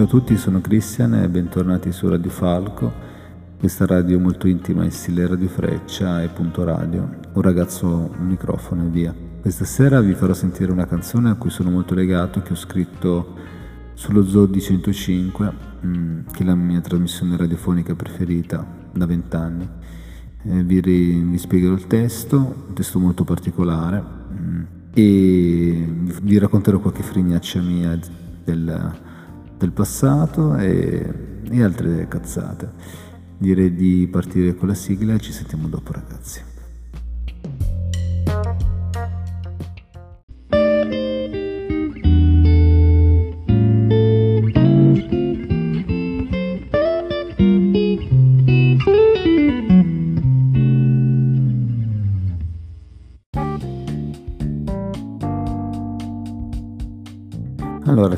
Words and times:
Ciao 0.00 0.08
a 0.08 0.12
tutti, 0.12 0.38
sono 0.38 0.62
Cristian 0.62 1.12
e 1.12 1.28
bentornati 1.28 1.92
su 1.92 2.08
Radio 2.08 2.30
Falco, 2.30 2.90
questa 3.58 3.84
radio 3.84 4.18
molto 4.18 4.48
intima 4.48 4.82
in 4.82 4.90
stile 4.90 5.26
Radio 5.26 5.48
Freccia 5.48 6.22
e 6.22 6.28
Punto 6.28 6.64
Radio, 6.64 7.16
un 7.34 7.42
ragazzo, 7.42 7.86
un 8.18 8.26
microfono 8.26 8.86
e 8.86 8.88
via. 8.88 9.14
Questa 9.42 9.66
sera 9.66 10.00
vi 10.00 10.14
farò 10.14 10.32
sentire 10.32 10.72
una 10.72 10.86
canzone 10.86 11.28
a 11.28 11.34
cui 11.34 11.50
sono 11.50 11.68
molto 11.68 11.92
legato, 11.92 12.40
che 12.40 12.54
ho 12.54 12.56
scritto 12.56 13.34
sullo 13.92 14.24
Zoo 14.24 14.46
di 14.46 14.62
105, 14.62 15.52
mm, 15.84 16.20
che 16.32 16.44
è 16.44 16.46
la 16.46 16.54
mia 16.54 16.80
trasmissione 16.80 17.36
radiofonica 17.36 17.94
preferita 17.94 18.66
da 18.90 19.04
vent'anni. 19.04 19.68
Eh, 20.44 20.62
vi, 20.64 20.80
vi, 20.80 21.36
spiegherò 21.36 21.74
il 21.74 21.86
testo, 21.86 22.64
un 22.68 22.72
testo 22.72 22.98
molto 22.98 23.24
particolare 23.24 24.02
mm, 24.32 24.62
e 24.94 25.92
vi 26.22 26.38
racconterò 26.38 26.78
qualche 26.78 27.02
frignaccia 27.02 27.60
mia 27.60 27.98
del, 28.42 29.08
del 29.60 29.72
passato 29.72 30.56
e, 30.56 31.42
e 31.50 31.62
altre 31.62 32.08
cazzate. 32.08 32.72
Direi 33.36 33.74
di 33.74 34.08
partire 34.10 34.54
con 34.54 34.68
la 34.68 34.74
sigla 34.74 35.14
e 35.14 35.20
ci 35.20 35.32
sentiamo 35.32 35.68
dopo 35.68 35.92
ragazzi. 35.92 36.49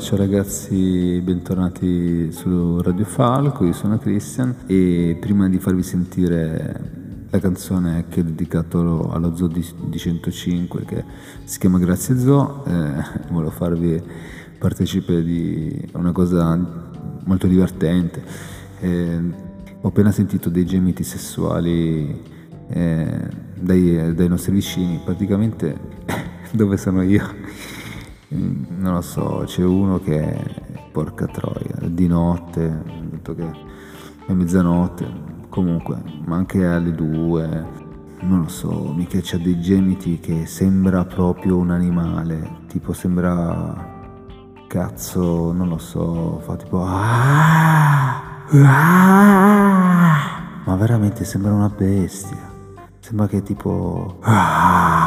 Ciao 0.03 0.17
ragazzi, 0.17 1.21
bentornati 1.23 2.29
su 2.33 2.81
Radio 2.81 3.05
Falco, 3.05 3.63
io 3.63 3.71
sono 3.71 3.97
Christian 3.97 4.53
e 4.67 5.15
prima 5.17 5.47
di 5.47 5.59
farvi 5.59 5.81
sentire 5.81 7.27
la 7.29 7.39
canzone 7.39 8.03
che 8.09 8.19
ho 8.19 8.23
dedicato 8.23 9.09
allo 9.09 9.33
Zoo 9.33 9.47
di, 9.47 9.65
di 9.85 9.97
105 9.97 10.83
che 10.83 11.05
si 11.45 11.57
chiama 11.57 11.79
Grazie 11.79 12.19
Zoo, 12.19 12.65
eh, 12.65 13.31
volevo 13.31 13.49
farvi 13.49 14.03
partecipe 14.59 15.23
di 15.23 15.87
una 15.93 16.11
cosa 16.11 16.53
molto 17.23 17.47
divertente. 17.47 18.21
Eh, 18.81 19.21
ho 19.79 19.87
appena 19.87 20.11
sentito 20.11 20.49
dei 20.49 20.65
gemiti 20.65 21.05
sessuali 21.05 22.21
eh, 22.67 23.29
dai, 23.57 24.13
dai 24.13 24.27
nostri 24.27 24.51
vicini, 24.51 24.99
praticamente 25.01 25.79
dove 26.51 26.75
sono 26.75 27.03
io 27.03 27.23
non 28.33 28.93
lo 28.93 29.01
so, 29.01 29.43
c'è 29.45 29.63
uno 29.63 29.99
che, 29.99 30.35
porca 30.91 31.25
troia, 31.27 31.75
di 31.87 32.07
notte, 32.07 32.81
detto 33.09 33.35
che 33.35 33.49
è 34.25 34.31
mezzanotte, 34.33 35.05
comunque, 35.49 36.01
ma 36.25 36.35
anche 36.37 36.65
alle 36.65 36.93
due, 36.93 37.65
non 38.21 38.41
lo 38.41 38.47
so, 38.47 38.93
mica 38.93 39.19
c'ha 39.21 39.37
dei 39.37 39.59
gemiti 39.59 40.19
che 40.19 40.45
sembra 40.45 41.05
proprio 41.05 41.57
un 41.57 41.71
animale, 41.71 42.61
tipo 42.67 42.93
sembra, 42.93 43.91
cazzo, 44.67 45.51
non 45.51 45.67
lo 45.67 45.77
so, 45.77 46.39
fa 46.43 46.55
tipo, 46.55 46.83
ah, 46.83 48.45
ah, 48.49 50.17
ma 50.65 50.75
veramente 50.75 51.25
sembra 51.25 51.53
una 51.53 51.69
bestia, 51.69 52.51
sembra 52.99 53.27
che 53.27 53.43
tipo, 53.43 54.17
ah, 54.21 55.02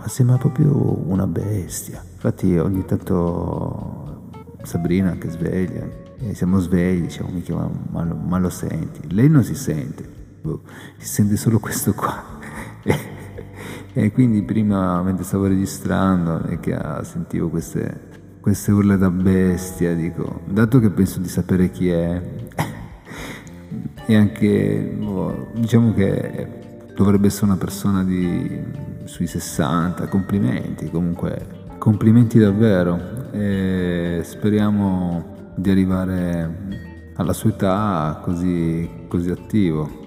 ma 0.00 0.08
sembra 0.08 0.38
proprio 0.38 1.06
una 1.08 1.26
bestia. 1.26 2.02
Infatti 2.12 2.56
ogni 2.56 2.84
tanto 2.86 4.30
Sabrina 4.62 5.16
che 5.16 5.28
sveglia, 5.28 5.86
e 6.18 6.34
siamo 6.34 6.58
svegli, 6.58 7.02
diciamo 7.02 7.30
mica 7.30 7.54
ma, 7.54 7.70
ma, 7.90 8.04
ma, 8.04 8.38
lo 8.38 8.48
senti. 8.48 9.12
Lei 9.12 9.28
non 9.28 9.44
si 9.44 9.54
sente, 9.54 10.08
boh, 10.40 10.62
si 10.96 11.06
sente 11.06 11.36
solo 11.36 11.58
questo 11.58 11.92
qua. 11.92 12.38
e 13.92 14.12
quindi 14.12 14.42
prima 14.42 15.02
mentre 15.02 15.24
stavo 15.24 15.46
registrando 15.46 16.44
e 16.44 16.60
che 16.60 16.78
sentivo 17.02 17.50
queste, 17.50 18.08
queste 18.40 18.72
urla 18.72 18.96
da 18.96 19.10
bestia, 19.10 19.94
dico, 19.94 20.40
dato 20.46 20.78
che 20.80 20.90
penso 20.90 21.20
di 21.20 21.28
sapere 21.28 21.70
chi 21.70 21.90
è, 21.90 22.22
e 24.06 24.16
anche 24.16 24.96
boh, 24.98 25.48
diciamo 25.54 25.92
che 25.92 26.88
dovrebbe 26.94 27.26
essere 27.26 27.46
una 27.46 27.56
persona 27.56 28.02
di 28.02 28.88
sui 29.04 29.26
60, 29.26 30.06
complimenti 30.08 30.90
comunque, 30.90 31.46
complimenti 31.78 32.38
davvero 32.38 33.32
e 33.32 34.20
speriamo 34.22 35.52
di 35.56 35.70
arrivare 35.70 37.12
alla 37.16 37.32
sua 37.32 37.50
età 37.50 38.20
così, 38.22 38.88
così 39.08 39.30
attivo. 39.30 39.98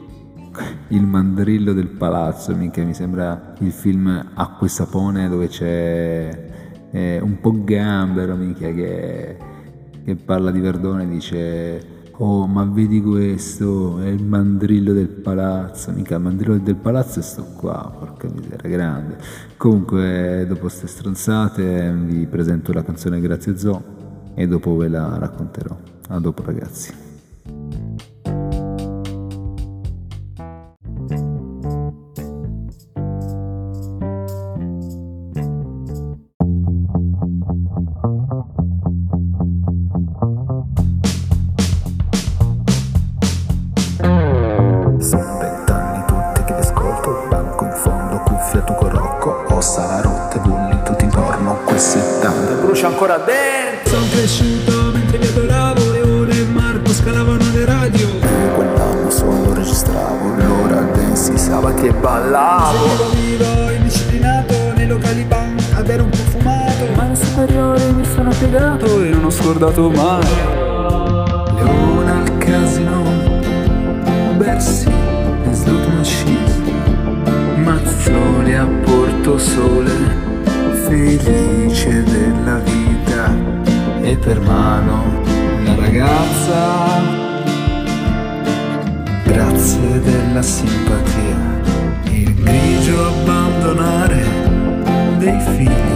Il 0.90 1.04
mandrillo 1.04 1.74
del 1.74 1.88
palazzo, 1.88 2.56
mica 2.56 2.84
mi 2.84 2.94
sembra 2.94 3.54
il 3.60 3.72
film 3.72 4.32
Acqua 4.34 4.68
e 4.68 4.70
Sapone 4.70 5.30
dove 5.30 5.48
c'è 5.48 6.52
eh, 6.92 7.20
un 7.20 7.40
po' 7.40 7.64
gambero, 7.64 8.36
mica 8.36 8.72
che, 8.72 9.38
che 10.04 10.16
parla 10.16 10.52
di 10.52 10.60
Verdone 10.60 11.04
e 11.04 11.08
dice 11.08 11.93
Oh, 12.26 12.48
ma 12.48 12.64
vedi 12.64 13.02
questo, 13.02 14.00
è 14.00 14.08
il 14.08 14.24
mandrillo 14.24 14.94
del 14.94 15.10
palazzo. 15.10 15.92
Mica 15.92 16.16
il 16.16 16.22
mandrillo 16.22 16.58
del 16.58 16.76
palazzo 16.76 17.20
è 17.20 17.22
sto 17.22 17.44
qua, 17.58 17.94
porca 18.00 18.30
miseria, 18.30 18.70
grande. 18.70 19.18
Comunque, 19.58 20.46
dopo 20.48 20.62
queste 20.62 20.88
stronzate, 20.88 21.92
vi 21.92 22.26
presento 22.28 22.72
la 22.72 22.82
canzone 22.82 23.20
Grazie 23.20 23.58
Zo 23.58 23.84
e 24.36 24.48
dopo 24.48 24.78
ve 24.78 24.88
la 24.88 25.18
racconterò. 25.18 25.76
A 26.08 26.20
dopo, 26.20 26.44
ragazzi. 26.46 27.03
Scordato 69.64 69.90
mai. 69.92 70.22
Leone 71.56 72.12
al 72.12 72.38
casino 72.38 73.02
Bersi 74.36 74.90
e 74.90 75.54
slot 75.54 75.88
machine 75.96 77.62
Mazzoli 77.64 78.56
a 78.56 78.66
Porto 78.84 79.38
Sole 79.38 79.92
felice 80.86 82.04
della 82.04 82.58
vita. 82.58 83.34
E 84.02 84.18
per 84.18 84.42
mano 84.42 85.22
la 85.64 85.76
ragazza. 85.76 87.22
Grazie 89.24 90.02
della 90.02 90.42
simpatia, 90.42 91.62
il 92.12 92.34
grigio 92.34 93.08
abbandonare 93.08 94.26
dei 95.20 95.40
figli 95.56 95.93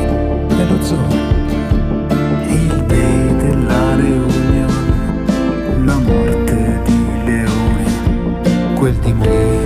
me, 9.18 9.66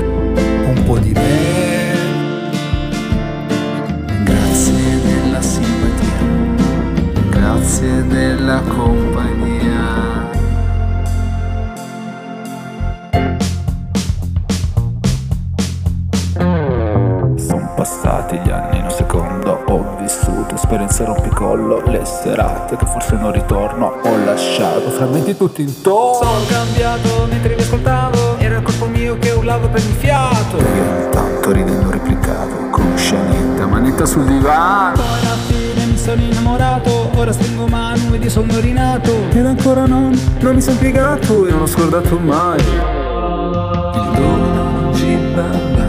un 0.66 0.84
po' 0.86 0.98
di 1.00 1.12
me. 1.12 1.32
grazie 7.82 8.06
della 8.08 8.62
compagnia. 8.68 10.30
Sono 17.36 17.74
passati 17.76 18.38
gli 18.38 18.50
anni 18.50 18.78
in 18.78 18.84
un 18.84 18.92
secondo, 18.92 19.64
ho 19.66 19.98
vissuto 20.00 20.56
esperienze 20.56 21.06
rompicollo, 21.06 21.82
le 21.86 22.06
serate 22.06 22.76
che 22.76 22.86
forse 22.86 23.16
non 23.16 23.32
ritorno, 23.32 24.00
ho 24.04 24.18
lasciato 24.26 24.90
frammenti 24.90 25.36
tutti 25.36 25.62
intorno. 25.62 26.14
Sono 26.14 26.46
cambiato 26.48 27.26
mentre 27.30 27.56
mi 27.56 27.62
ascoltavo, 27.62 28.31
mio 29.02 29.18
che 29.18 29.32
urlava 29.32 29.68
per 29.68 29.82
il 29.82 29.96
fiato. 29.98 30.58
E 30.58 30.64
ogni 30.64 31.10
tanto 31.10 31.52
ridendo 31.52 31.90
replicavo, 31.90 32.70
con 32.70 32.94
scenetta, 32.96 33.66
manetta 33.66 34.06
sul 34.06 34.26
divano. 34.26 34.94
Poi 34.94 35.20
alla 35.20 35.38
fine 35.48 35.86
mi 35.86 35.98
sono 35.98 36.22
innamorato 36.22 37.10
Ora 37.16 37.32
stringo 37.32 37.68
mano 37.68 38.14
ed 38.14 38.24
io 38.24 38.30
sono 38.30 38.60
rinato 38.60 39.14
Ed 39.32 39.46
ancora 39.46 39.86
non, 39.86 40.20
non 40.40 40.56
mi 40.56 40.62
sono 40.62 40.78
piegato 40.78 41.48
e 41.48 41.52
non 41.52 41.62
ho 41.62 41.68
scordato 41.68 42.18
mai 42.18 42.60
Il 42.60 44.12
dono, 44.16 44.92
Gibaba 44.94 45.88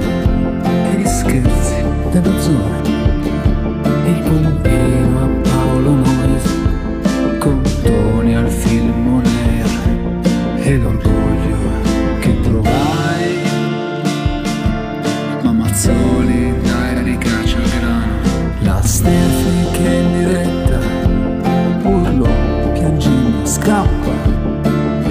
e 0.91 0.97
gli 0.97 1.07
scherzi 1.07 1.85
dello 2.11 2.41
zoo 2.41 2.81
Il 4.05 4.23
pompino 4.23 4.72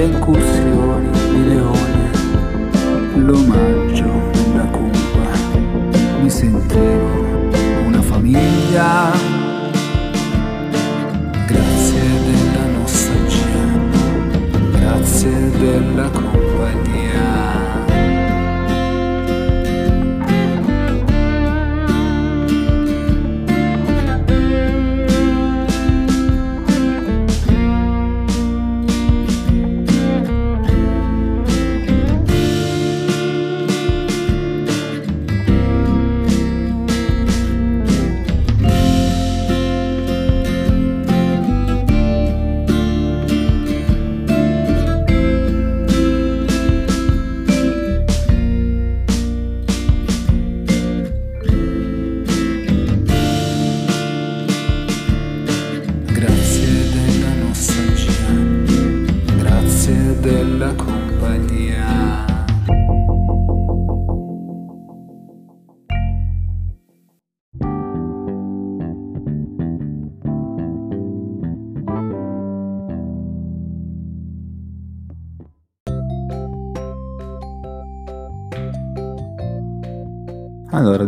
Le 0.01 0.70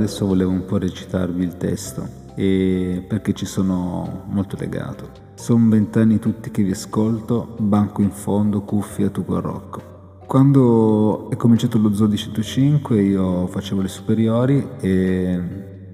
adesso 0.04 0.26
volevo 0.26 0.52
un 0.52 0.66
po' 0.66 0.78
recitarvi 0.78 1.44
il 1.44 1.56
testo 1.56 2.22
perché 2.36 3.32
ci 3.34 3.46
sono 3.46 4.26
molto 4.28 4.58
legato. 4.60 5.10
Sono 5.36 5.70
vent'anni 5.70 6.20
tutti 6.20 6.52
che 6.52 6.62
vi 6.62 6.72
ascolto, 6.72 7.56
banco 7.60 8.02
in 8.02 8.12
fondo, 8.12 8.64
cuffia, 8.64 9.10
tubo 9.10 9.38
a 9.38 9.40
rocco. 9.40 9.92
Quando 10.28 11.30
è 11.30 11.38
cominciato 11.38 11.78
lo 11.78 11.94
Zoo 11.94 12.08
di 12.08 12.18
105 12.18 13.02
io 13.02 13.48
facevo 13.48 13.82
le 13.82 13.88
superiori 13.88 14.68
e 14.80 15.42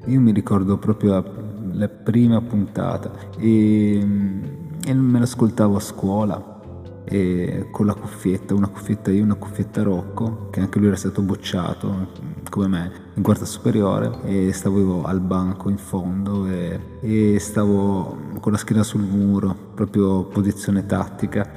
io 0.04 0.20
mi 0.20 0.32
ricordo 0.32 0.78
proprio 0.78 1.12
la, 1.12 1.24
la 1.74 1.88
prima 1.88 2.42
puntata 2.42 3.12
e, 3.38 4.00
e 4.86 4.94
me 4.94 5.20
l'ascoltavo 5.20 5.76
a 5.76 5.80
scuola 5.80 6.58
con 7.72 7.88
la 7.88 7.96
cuffietta, 7.96 8.54
una 8.54 8.68
cuffietta 8.68 9.12
io, 9.12 9.24
una 9.24 9.36
cuffietta 9.36 9.82
Rocco, 9.82 10.50
che 10.52 10.60
anche 10.60 10.78
lui 10.78 10.88
era 10.88 10.96
stato 10.96 11.22
bocciato 11.22 12.08
come 12.50 12.68
me 12.68 12.92
in 13.14 13.24
quarta 13.24 13.46
superiore 13.46 14.22
e 14.24 14.52
stavo 14.52 15.04
al 15.04 15.20
banco 15.20 15.70
in 15.70 15.78
fondo 15.78 16.48
e, 16.48 16.80
e 17.02 17.40
stavo 17.40 18.18
con 18.40 18.52
la 18.52 18.58
schiena 18.58 18.84
sul 18.84 19.02
muro, 19.02 19.56
proprio 19.74 20.24
posizione 20.24 20.86
tattica. 20.86 21.50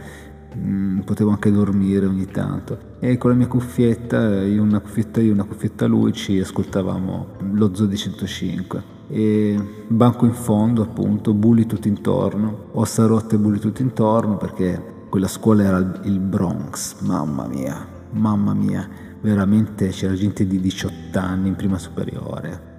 Mm, 0.54 1.00
potevo 1.00 1.30
anche 1.30 1.50
dormire 1.50 2.04
ogni 2.04 2.26
tanto. 2.26 2.78
E 3.00 3.16
con 3.16 3.30
la 3.30 3.36
mia 3.36 3.48
cuffietta, 3.48 4.42
io 4.42 4.62
una 4.62 4.80
cuffietta 4.80 5.20
io, 5.20 5.32
una 5.32 5.44
cuffietta 5.44 5.86
lui, 5.86 6.12
ci 6.12 6.38
ascoltavamo 6.38 7.26
lo 7.52 7.74
Zoo 7.74 7.86
di 7.86 7.96
105 7.96 9.00
e 9.08 9.58
banco 9.88 10.24
in 10.24 10.32
fondo 10.32 10.82
appunto, 10.82 11.34
bulli 11.34 11.66
tutto 11.66 11.88
intorno, 11.88 12.68
ossa 12.72 13.06
rotte 13.06 13.36
bulli 13.36 13.58
tutto 13.58 13.82
intorno 13.82 14.36
perché 14.36 14.90
quella 15.10 15.28
scuola 15.28 15.64
era 15.64 16.00
il 16.04 16.18
Bronx, 16.18 17.00
mamma 17.00 17.46
mia, 17.46 17.86
mamma 18.12 18.54
mia, 18.54 18.88
veramente 19.22 19.88
c'era 19.88 20.14
gente 20.14 20.46
di 20.46 20.60
18 20.60 21.18
anni 21.18 21.48
in 21.48 21.56
prima 21.56 21.78
superiore, 21.78 22.70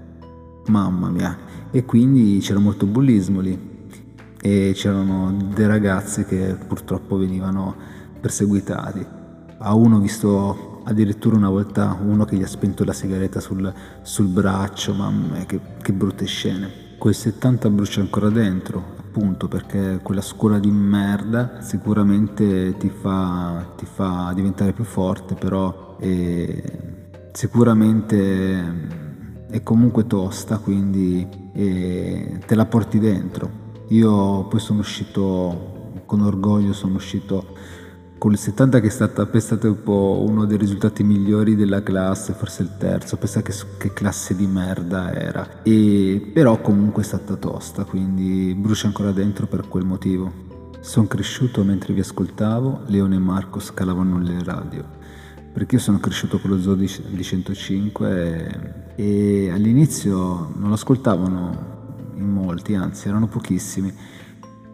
mamma 0.68 1.10
mia, 1.10 1.38
e 1.72 1.84
quindi 1.86 2.40
c'era 2.42 2.60
molto 2.60 2.86
bullismo 2.86 3.40
lì 3.40 3.72
e 4.40 4.74
c'erano 4.76 5.36
dei 5.54 5.66
ragazzi 5.68 6.26
che 6.26 6.58
purtroppo 6.68 7.18
venivano 7.18 7.76
perseguitati. 8.20 9.06
A 9.58 9.74
uno 9.74 9.98
ho 9.98 10.00
visto 10.00 10.82
addirittura 10.84 11.38
una 11.38 11.50
volta 11.50 11.98
uno 12.02 12.26
che 12.26 12.36
gli 12.36 12.44
ha 12.44 12.48
spento 12.48 12.84
la 12.84 12.92
sigaretta 12.92 13.40
sul, 13.40 13.74
sul 14.02 14.28
braccio, 14.28 14.94
mamma 14.94 15.36
mia, 15.36 15.46
che, 15.46 15.60
che 15.82 15.94
brutte 15.94 16.26
scene. 16.26 16.82
Quel 16.98 17.16
70 17.16 17.70
brucia 17.70 18.02
ancora 18.02 18.30
dentro, 18.30 18.96
appunto 19.00 19.48
perché 19.48 20.00
quella 20.04 20.22
scuola 20.22 20.60
di 20.60 20.72
merda 20.72 21.62
sicuramente 21.62 22.76
ti 22.78 22.90
fa, 22.90 23.74
ti 23.78 23.86
fa 23.86 24.32
diventare 24.36 24.74
più 24.74 24.84
forte, 24.84 25.36
però 25.36 25.93
eh, 26.04 26.64
sicuramente 27.32 28.64
è 29.50 29.64
comunque 29.64 30.06
tosta, 30.06 30.58
quindi 30.58 31.28
te 31.54 32.56
la 32.56 32.66
porti 32.66 33.00
dentro. 33.00 33.62
Io 33.90 34.46
poi 34.46 34.60
sono 34.60 34.80
uscito 34.80 35.92
con 36.06 36.22
orgoglio, 36.22 36.74
sono 36.74 36.96
uscito 36.96 37.46
con 38.18 38.32
il 38.32 38.38
70 38.38 38.80
che 38.80 38.88
è 38.88 38.90
stata, 38.90 39.30
è 39.30 39.40
stato 39.40 39.68
un 39.68 39.84
po' 39.84 40.24
uno 40.26 40.46
dei 40.46 40.58
risultati 40.58 41.04
migliori 41.04 41.56
della 41.56 41.84
classe, 41.84 42.34
forse 42.34 42.64
il 42.64 42.78
terzo, 42.78 43.18
pensa 43.18 43.42
che, 43.42 43.54
che 43.78 43.92
classe 43.92 44.34
di 44.34 44.48
merda 44.48 45.14
era. 45.14 45.62
E, 45.64 46.32
però 46.34 46.62
comunque 46.62 47.04
è 47.04 47.06
stata 47.06 47.36
tosta, 47.36 47.84
quindi 47.84 48.56
brucia 48.56 48.88
ancora 48.88 49.12
dentro 49.12 49.46
per 49.46 49.68
quel 49.68 49.84
motivo. 49.84 50.32
Sono 50.80 51.08
cresciuto 51.08 51.64
mentre 51.64 51.94
vi 51.94 52.00
ascoltavo, 52.00 52.84
Leone 52.86 53.16
e 53.16 53.20
Marco 53.20 53.60
scalavano 53.60 54.18
le 54.20 54.42
radio, 54.42 54.86
perché 55.54 55.76
io 55.76 55.82
sono 55.82 56.00
cresciuto 56.00 56.40
con 56.40 56.50
lo 56.50 56.60
zoo 56.60 56.74
di, 56.74 56.90
di 57.10 57.24
105 57.24 58.92
e, 58.96 59.46
e 59.46 59.52
all'inizio 59.52 60.52
non 60.56 60.70
lo 60.70 60.74
ascoltavano 60.74 61.72
in 62.16 62.28
molti, 62.28 62.74
anzi 62.74 63.08
erano 63.08 63.28
pochissimi, 63.28 63.94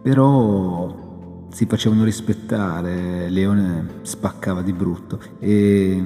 però 0.02 1.48
si 1.52 1.66
facevano 1.66 2.06
rispettare, 2.06 3.30
Leone 3.30 4.00
spaccava 4.04 4.62
di 4.62 4.72
brutto 4.72 5.20
e, 5.40 6.04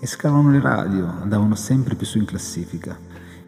e 0.00 0.06
scavavano 0.06 0.50
le 0.52 0.60
radio, 0.60 1.06
andavano 1.06 1.56
sempre 1.56 1.96
più 1.96 2.06
su 2.06 2.18
in 2.18 2.26
classifica 2.26 2.96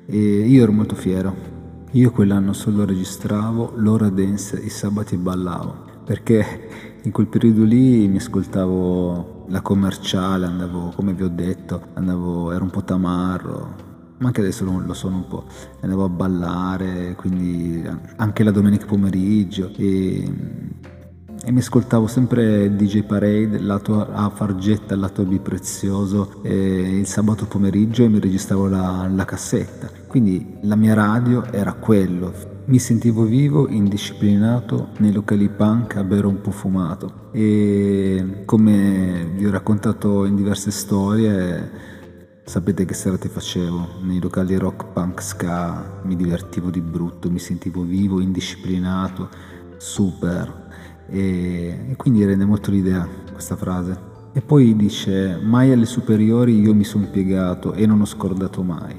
e 0.05 0.19
io 0.19 0.63
ero 0.63 0.73
molto 0.73 0.97
fiero. 0.97 1.61
Io 1.93 2.11
quell'anno 2.11 2.55
solo 2.55 2.87
registravo 2.87 3.75
l'ora 3.77 4.09
dance 4.09 4.59
i 4.59 4.71
sabati 4.71 5.15
e 5.15 5.19
ballavo 5.19 5.91
perché 6.05 7.01
in 7.03 7.11
quel 7.11 7.27
periodo 7.27 7.65
lì 7.65 8.09
mi 8.09 8.17
ascoltavo 8.17 9.42
la 9.49 9.61
commerciale, 9.61 10.47
andavo, 10.47 10.93
come 10.95 11.13
vi 11.13 11.23
ho 11.23 11.29
detto, 11.29 11.89
andavo, 11.95 12.53
ero 12.53 12.65
un 12.65 12.71
po' 12.71 12.83
tamarro, 12.83 13.91
ma 14.19 14.27
anche 14.29 14.41
adesso 14.41 14.65
lo 14.65 14.95
sono 14.95 15.17
un 15.17 15.27
po', 15.27 15.45
andavo 15.81 16.05
a 16.05 16.09
ballare, 16.09 17.15
quindi 17.17 17.85
anche 18.17 18.45
la 18.45 18.51
domenica 18.51 18.87
pomeriggio 18.87 19.71
e, 19.77 20.62
e 21.45 21.51
mi 21.51 21.59
ascoltavo 21.59 22.07
sempre 22.07 22.75
DJ 22.77 23.03
Parade, 23.03 23.59
lato 23.59 24.07
A 24.13 24.31
Fargetta, 24.31 24.95
lato 24.95 25.25
B 25.25 25.41
Prezioso 25.41 26.41
il 26.45 27.07
sabato 27.07 27.47
pomeriggio 27.47 28.05
e 28.05 28.09
mi 28.09 28.21
registravo 28.21 28.69
la, 28.69 29.09
la 29.13 29.25
cassetta, 29.25 29.91
quindi 30.07 30.59
la 30.63 30.77
mia 30.77 30.95
radio 30.95 31.45
era 31.53 31.73
quello, 31.73 32.33
mi 32.67 32.79
sentivo 32.79 33.25
vivo, 33.25 33.69
indisciplinato 33.69 34.91
nei 34.99 35.13
locali 35.13 35.49
punk 35.49 35.97
a 35.97 36.05
bere 36.05 36.27
un 36.27 36.41
po' 36.41 36.53
fumato 36.53 37.31
e 37.33 38.43
come 38.45 39.33
vi 39.35 39.47
ho 39.47 39.51
raccontato 39.51 40.25
in 40.25 40.37
diverse 40.37 40.71
storie 40.71 41.91
Sapete 42.45 42.85
che 42.85 42.93
serate 42.93 43.29
facevo? 43.29 44.01
Nei 44.03 44.21
locali 44.21 44.57
rock 44.57 44.93
punk 44.93 45.23
ska 45.23 46.01
mi 46.03 46.17
divertivo 46.17 46.71
di 46.71 46.81
brutto, 46.81 47.31
mi 47.31 47.39
sentivo 47.39 47.83
vivo, 47.83 48.21
indisciplinato, 48.21 49.29
super. 49.77 50.62
E, 51.09 51.87
e 51.89 51.97
quindi 51.97 52.25
rende 52.25 52.45
molto 52.45 52.71
l'idea 52.71 53.07
questa 53.33 53.57
frase. 53.57 54.11
E 54.33 54.41
poi 54.41 54.75
dice, 54.77 55.39
mai 55.43 55.73
alle 55.73 55.85
superiori 55.85 56.59
io 56.59 56.75
mi 56.75 56.85
sono 56.85 57.07
piegato 57.11 57.75
e 57.75 57.85
non 57.87 58.01
ho 58.01 58.07
scordato 58.07 58.63
mai. 58.63 58.97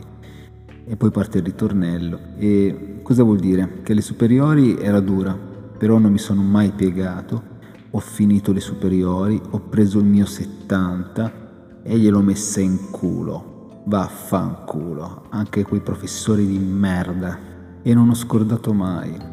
E 0.86 0.96
poi 0.96 1.12
parte 1.12 1.40
il 1.40 1.44
ritornello. 1.44 2.20
E 2.38 3.00
cosa 3.02 3.24
vuol 3.24 3.40
dire? 3.40 3.82
Che 3.84 3.94
alle 3.94 4.02
superiori 4.02 4.78
era 4.78 5.00
dura, 5.00 5.36
però 5.78 5.98
non 5.98 6.12
mi 6.12 6.20
sono 6.20 6.42
mai 6.44 6.72
piegato. 6.72 7.52
Ho 7.92 8.00
finito 8.00 8.52
le 8.52 8.60
superiori, 8.60 9.42
ho 9.52 9.60
preso 9.60 10.00
il 10.00 10.06
mio 10.06 10.26
70 10.26 11.82
e 11.84 11.98
gliel'ho 11.98 12.22
messa 12.22 12.60
in 12.60 12.92
culo. 12.92 13.82
Vaffanculo, 13.86 15.26
anche 15.30 15.64
quei 15.64 15.82
professori 15.82 16.46
di 16.46 16.58
merda. 16.58 17.40
E 17.82 17.94
non 17.94 18.10
ho 18.10 18.16
scordato 18.16 18.72
mai. 18.74 19.33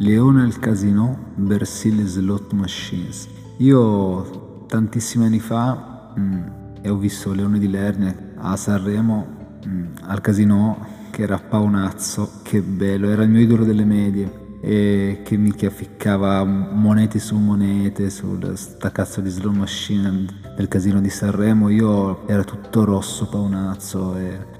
Leone 0.00 0.42
al 0.42 0.60
casino, 0.60 1.32
Bersile 1.34 2.06
Slot 2.06 2.52
Machines. 2.52 3.28
Io 3.56 4.64
tantissimi 4.68 5.24
anni 5.24 5.40
fa 5.40 6.12
mh, 6.14 6.20
mm, 6.20 6.86
ho 6.86 6.96
visto 6.96 7.32
Leone 7.32 7.58
di 7.58 7.68
Lernia 7.68 8.14
a 8.36 8.54
Sanremo 8.54 9.26
mh, 9.64 9.68
mm, 9.68 9.86
al 10.02 10.20
casino 10.20 10.86
che 11.10 11.22
era 11.22 11.38
paonazzo, 11.38 12.42
che 12.42 12.62
bello, 12.62 13.08
era 13.08 13.24
il 13.24 13.30
mio 13.30 13.40
idolo 13.40 13.64
delle 13.64 13.84
medie 13.84 14.46
e 14.60 15.22
che 15.24 15.36
mi 15.36 15.52
ficcava 15.52 16.44
monete 16.44 17.18
su 17.18 17.36
monete 17.36 18.08
su 18.08 18.38
sta 18.54 18.92
cazzo 18.92 19.20
di 19.20 19.30
slow 19.30 19.52
machine 19.52 20.26
del 20.56 20.66
casino 20.66 21.00
di 21.00 21.10
Sanremo 21.10 21.68
io 21.68 22.26
era 22.26 22.42
tutto 22.42 22.84
rosso 22.84 23.28
paonazzo 23.28 24.16
e 24.16 24.57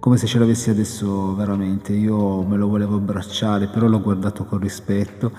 come 0.00 0.16
se 0.16 0.26
ce 0.26 0.38
l'avessi 0.38 0.70
adesso 0.70 1.34
veramente. 1.34 1.92
Io 1.92 2.42
me 2.42 2.56
lo 2.56 2.66
volevo 2.68 2.96
abbracciare 2.96 3.68
però 3.68 3.86
l'ho 3.86 4.00
guardato 4.00 4.44
con 4.44 4.58
rispetto 4.58 5.30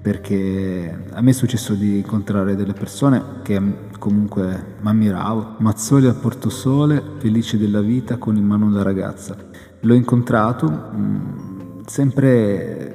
perché 0.00 1.06
a 1.10 1.20
me 1.20 1.30
è 1.30 1.32
successo 1.32 1.74
di 1.74 1.98
incontrare 1.98 2.54
delle 2.56 2.72
persone 2.72 3.40
che 3.42 3.60
comunque 3.98 4.76
mi 4.80 4.88
ammiravo 4.88 5.56
Mazzoli 5.58 6.06
a 6.06 6.14
Portosole 6.14 7.02
felice 7.18 7.58
della 7.58 7.80
vita 7.80 8.16
con 8.16 8.36
in 8.36 8.44
mano 8.44 8.66
una 8.66 8.82
ragazza. 8.82 9.36
L'ho 9.80 9.94
incontrato 9.94 10.68
mh, 10.68 10.96
mm, 10.96 11.80
sempre 11.86 12.94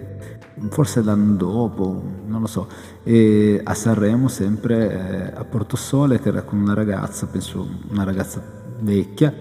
forse 0.70 1.01
l'anno 1.01 1.36
dopo, 1.36 2.03
non 2.25 2.42
lo 2.42 2.48
so, 2.48 2.68
e 3.03 3.60
a 3.63 3.74
Sanremo 3.74 4.27
sempre 4.27 5.32
eh, 5.34 5.34
a 5.36 5.44
Portosole 5.44 6.20
che 6.20 6.30
era 6.30 6.44
con 6.44 6.60
una 6.60 6.74
ragazza, 6.74 7.27
penso 7.27 7.68
una 7.89 8.03
ragazza 8.03 8.42
vecchia, 8.80 9.34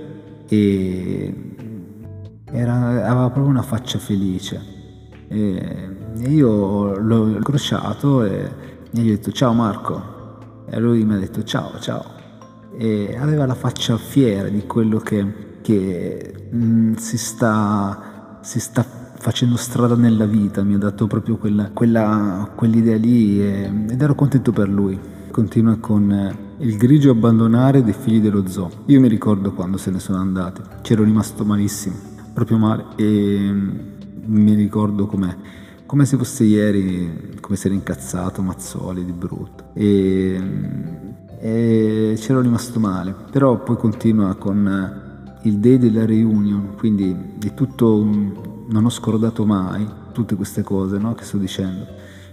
e 0.49 1.53
era, 2.53 3.07
aveva 3.09 3.31
proprio 3.31 3.47
una 3.47 3.63
faccia 3.63 3.99
felice. 3.99 4.61
E, 5.29 5.97
io 6.19 6.99
l'ho 6.99 7.29
incrociato 7.29 8.23
e 8.23 8.51
gli 8.91 9.01
ho 9.01 9.15
detto 9.15 9.33
ciao 9.33 9.53
Marco, 9.55 10.65
e 10.69 10.79
lui 10.79 11.05
mi 11.05 11.15
ha 11.15 11.19
detto 11.19 11.43
ciao, 11.43 11.79
ciao, 11.81 12.05
e 12.77 13.17
aveva 13.19 13.47
la 13.47 13.55
faccia 13.55 13.97
fiera 13.97 14.49
di 14.49 14.67
quello 14.67 14.99
che, 14.99 15.59
che 15.63 16.49
mh, 16.51 16.57
mm, 16.57 16.95
si 16.95 17.17
sta, 17.17 18.39
si 18.43 18.61
sta 18.61 18.85
facendo 19.23 19.57
strada 19.57 19.95
nella 19.95 20.27
vita, 20.27 20.63
mi 20.65 20.75
ha 20.75 20.79
dato 20.79 21.07
proprio 21.07 21.37
quella, 21.37 21.71
quella, 21.73 22.51
quell'idea 22.55 22.97
lì 22.97 23.41
e, 23.41 23.71
ed 23.89 24.03
ero 24.03 24.15
contento 24.15 24.53
per 24.53 24.69
lui. 24.69 24.99
Continua 25.31 25.77
con 25.79 26.13
eh, 26.13 26.37
il 26.59 26.77
grigio 26.77 27.13
abbandonare 27.13 27.83
dei 27.83 27.95
figli 27.95 28.21
dello 28.21 28.47
zoo. 28.47 28.69
Io 28.87 29.01
mi 29.01 29.09
ricordo 29.09 29.53
quando 29.53 29.79
se 29.79 29.91
ne 29.91 29.99
sono 29.99 30.19
andati, 30.19 30.61
c'ero 30.83 31.05
rimasto 31.05 31.45
malissimo, 31.45 31.95
proprio 32.33 32.59
male 32.59 32.87
e 32.97 33.39
mm, 33.51 33.71
mi 34.27 34.55
ricordo 34.55 35.07
com'è 35.07 35.37
come 35.87 36.07
se 36.07 36.17
fosse 36.17 36.45
ieri, 36.45 37.37
come 37.41 37.57
se 37.57 37.67
era 37.67 37.75
incazzato 37.75 38.41
Mazzoli 38.41 39.05
di 39.05 39.13
brutto. 39.13 39.65
E, 39.75 40.37
mm, 40.41 40.85
e 41.39 42.15
c'ero 42.17 42.41
rimasto 42.41 42.81
male, 42.81 43.15
però 43.31 43.63
poi 43.63 43.77
continua 43.77 44.35
con 44.37 44.67
eh, 44.67 45.49
il 45.49 45.59
day 45.59 45.77
della 45.77 46.07
reunion, 46.07 46.77
quindi 46.79 47.35
di 47.37 47.53
tutto 47.53 47.97
un, 47.97 48.33
non 48.69 48.85
ho 48.85 48.91
scordato 48.91 49.45
mai 49.45 49.87
tutte 50.13 50.37
queste 50.37 50.63
cose 50.63 50.99
no, 50.99 51.15
che 51.15 51.25
sto 51.25 51.37
dicendo. 51.37 51.85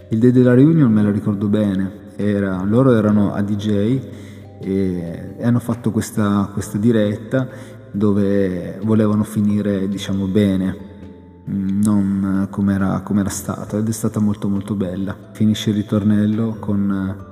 Il 0.09 0.19
day 0.19 0.31
della 0.31 0.53
reunion 0.53 0.91
me 0.91 1.01
la 1.01 1.11
ricordo 1.11 1.47
bene, 1.47 2.07
Era, 2.15 2.63
loro 2.63 2.93
erano 2.93 3.33
a 3.33 3.41
DJ 3.41 3.99
e 4.61 5.35
hanno 5.41 5.59
fatto 5.59 5.91
questa, 5.91 6.49
questa, 6.53 6.77
diretta 6.77 7.47
dove 7.91 8.79
volevano 8.83 9.23
finire 9.23 9.87
diciamo 9.87 10.25
bene, 10.27 10.77
mm, 11.49 11.81
non 11.81 12.47
come 12.49 12.73
era, 12.73 13.01
com 13.01 13.19
era 13.19 13.29
stata 13.29 13.77
ed 13.77 13.87
è 13.87 13.91
stata 13.91 14.19
molto 14.19 14.47
molto 14.49 14.75
bella. 14.75 15.15
Finisce 15.33 15.69
il 15.69 15.77
ritornello 15.77 16.57
con 16.59 17.27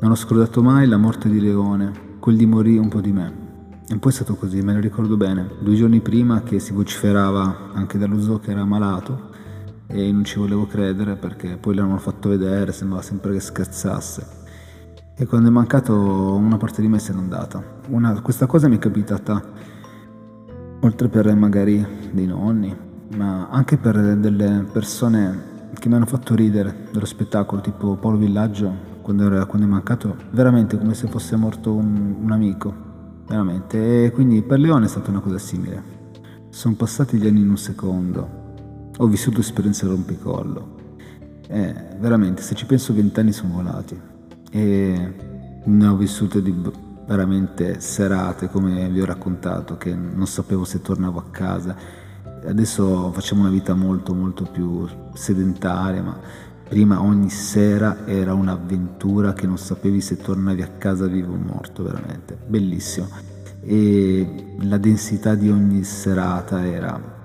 non 0.00 0.10
ho 0.10 0.14
scordato 0.14 0.62
mai 0.62 0.86
la 0.86 0.96
morte 0.96 1.28
di 1.28 1.40
Leone, 1.40 2.16
quel 2.20 2.36
di 2.36 2.46
morì 2.46 2.78
un 2.78 2.88
po' 2.88 3.00
di 3.00 3.12
me. 3.12 3.48
E 3.86 3.98
poi 3.98 4.12
è 4.12 4.14
stato 4.14 4.34
così, 4.34 4.62
me 4.62 4.72
lo 4.72 4.80
ricordo 4.80 5.16
bene. 5.16 5.46
Due 5.60 5.74
giorni 5.74 6.00
prima 6.00 6.42
che 6.42 6.58
si 6.58 6.72
vociferava 6.72 7.70
anche 7.74 7.98
dallo 7.98 8.20
zoo 8.20 8.38
che 8.38 8.52
era 8.52 8.64
malato 8.64 9.28
e 9.88 10.10
non 10.12 10.24
ci 10.24 10.38
volevo 10.38 10.66
credere 10.66 11.16
perché 11.16 11.56
poi 11.56 11.74
l'hanno 11.74 11.98
fatto 11.98 12.28
vedere, 12.28 12.72
sembrava 12.72 13.02
sempre 13.02 13.32
che 13.32 13.40
scherzasse. 13.40 14.38
E 15.16 15.26
quando 15.26 15.48
è 15.48 15.50
mancato 15.50 15.94
una 16.34 16.56
parte 16.56 16.80
di 16.80 16.88
me 16.88 16.98
se 16.98 17.12
n'è 17.12 17.18
andata. 17.18 17.62
Una, 17.88 18.20
questa 18.22 18.46
cosa 18.46 18.68
mi 18.68 18.76
è 18.76 18.78
capitata 18.78 19.42
oltre 20.80 21.08
per 21.08 21.34
magari 21.34 21.84
dei 22.10 22.26
nonni, 22.26 22.74
ma 23.16 23.48
anche 23.48 23.76
per 23.76 24.16
delle 24.16 24.66
persone 24.70 25.48
che 25.74 25.88
mi 25.88 25.94
hanno 25.94 26.06
fatto 26.06 26.34
ridere 26.34 26.88
dello 26.92 27.06
spettacolo, 27.06 27.60
tipo 27.60 27.96
Paolo 27.96 28.18
Villaggio, 28.18 28.88
quando, 29.02 29.24
era, 29.24 29.44
quando 29.46 29.66
è 29.66 29.70
mancato, 29.70 30.16
veramente 30.30 30.78
come 30.78 30.94
se 30.94 31.06
fosse 31.08 31.36
morto 31.36 31.72
un, 31.72 32.16
un 32.22 32.32
amico 32.32 32.88
veramente. 33.26 34.04
E 34.04 34.10
quindi 34.10 34.42
per 34.42 34.58
Leone 34.58 34.86
è 34.86 34.88
stata 34.88 35.10
una 35.10 35.20
cosa 35.20 35.38
simile. 35.38 35.98
Sono 36.50 36.74
passati 36.74 37.16
gli 37.16 37.26
anni 37.26 37.40
in 37.40 37.50
un 37.50 37.58
secondo, 37.58 38.92
ho 38.96 39.06
vissuto 39.06 39.40
esperienze 39.40 39.86
rompicollo. 39.86 40.78
E 41.48 41.74
veramente, 41.98 42.42
se 42.42 42.54
ci 42.54 42.66
penso, 42.66 42.92
vent'anni 42.94 43.32
sono 43.32 43.54
volati 43.54 43.98
e 44.52 45.14
ne 45.64 45.86
ho 45.86 45.96
vissute 45.96 46.42
di 46.42 46.52
veramente 47.06 47.80
serate, 47.80 48.48
come 48.48 48.88
vi 48.88 49.00
ho 49.00 49.06
raccontato, 49.06 49.76
che 49.76 49.94
non 49.94 50.26
sapevo 50.26 50.64
se 50.64 50.80
tornavo 50.80 51.18
a 51.18 51.30
casa. 51.30 51.76
Adesso 52.46 53.12
facciamo 53.12 53.42
una 53.42 53.50
vita 53.50 53.74
molto 53.74 54.14
molto 54.14 54.44
più 54.44 54.86
sedentaria, 55.14 56.02
ma 56.02 56.18
Prima 56.70 57.02
ogni 57.02 57.30
sera 57.30 58.06
era 58.06 58.32
un'avventura 58.32 59.32
che 59.32 59.44
non 59.48 59.58
sapevi 59.58 60.00
se 60.00 60.18
tornavi 60.18 60.62
a 60.62 60.68
casa 60.78 61.08
vivo 61.08 61.32
o 61.32 61.36
morto, 61.36 61.82
veramente. 61.82 62.38
Bellissimo. 62.46 63.08
E 63.60 64.54
la 64.60 64.78
densità 64.78 65.34
di 65.34 65.50
ogni 65.50 65.82
serata 65.82 66.64
era 66.64 67.18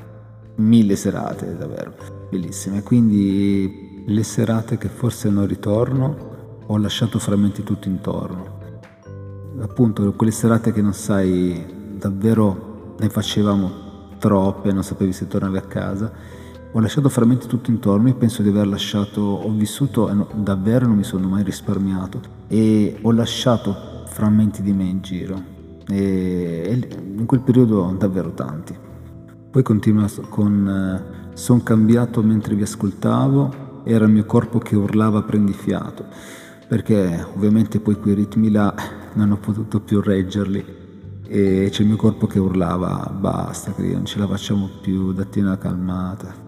mille 0.55 0.95
serate, 0.95 1.55
davvero. 1.55 1.93
Bellissime. 2.31 2.81
Quindi 2.81 4.03
le 4.07 4.23
serate 4.23 4.79
che 4.79 4.87
forse 4.89 5.29
non 5.29 5.45
ritorno, 5.45 6.63
ho 6.65 6.77
lasciato 6.79 7.19
frammenti 7.19 7.61
tutto 7.61 7.87
intorno. 7.87 8.54
Appunto, 9.59 10.11
quelle 10.13 10.31
serate 10.31 10.71
che 10.71 10.81
non 10.81 10.93
sai, 10.93 11.65
davvero 11.97 12.95
ne 12.99 13.09
facevamo 13.09 13.83
troppe, 14.19 14.71
non 14.71 14.83
sapevi 14.83 15.13
se 15.13 15.27
tornavi 15.27 15.57
a 15.57 15.61
casa. 15.61 16.11
Ho 16.71 16.79
lasciato 16.79 17.07
frammenti 17.07 17.47
tutto 17.47 17.71
intorno, 17.71 18.09
io 18.09 18.15
penso 18.15 18.41
di 18.41 18.49
aver 18.49 18.67
lasciato, 18.67 19.21
ho 19.21 19.49
vissuto, 19.51 20.13
no, 20.13 20.27
davvero 20.33 20.87
non 20.87 20.97
mi 20.97 21.03
sono 21.03 21.27
mai 21.27 21.43
risparmiato. 21.43 22.19
E 22.47 22.97
ho 23.01 23.11
lasciato 23.11 24.03
frammenti 24.07 24.61
di 24.61 24.73
me 24.73 24.83
in 24.83 25.01
giro. 25.01 25.41
E, 25.87 26.63
e 26.65 26.89
in 27.17 27.25
quel 27.25 27.41
periodo 27.41 27.95
davvero 27.97 28.31
tanti. 28.31 28.75
Poi 29.51 29.63
continua 29.63 30.09
con 30.27 30.67
eh, 30.67 31.33
Son 31.35 31.63
cambiato 31.63 32.21
mentre 32.21 32.55
vi 32.55 32.63
ascoltavo, 32.63 33.81
era 33.83 34.05
il 34.05 34.11
mio 34.11 34.25
corpo 34.25 34.59
che 34.59 34.75
urlava 34.75 35.21
prendi 35.21 35.53
fiato, 35.53 36.05
perché 36.67 37.25
ovviamente 37.35 37.79
poi 37.79 37.95
quei 37.99 38.15
ritmi 38.15 38.49
là 38.49 38.73
non 39.13 39.31
ho 39.31 39.37
potuto 39.37 39.79
più 39.81 40.01
reggerli 40.01 40.83
e 41.27 41.69
c'è 41.71 41.81
il 41.81 41.87
mio 41.87 41.95
corpo 41.95 42.27
che 42.27 42.39
urlava 42.39 43.11
basta 43.19 43.73
che 43.73 43.83
non 43.83 44.05
ce 44.05 44.19
la 44.19 44.27
facciamo 44.27 44.69
più, 44.81 45.11
datti 45.11 45.39
una 45.39 45.57
calmata. 45.57 46.43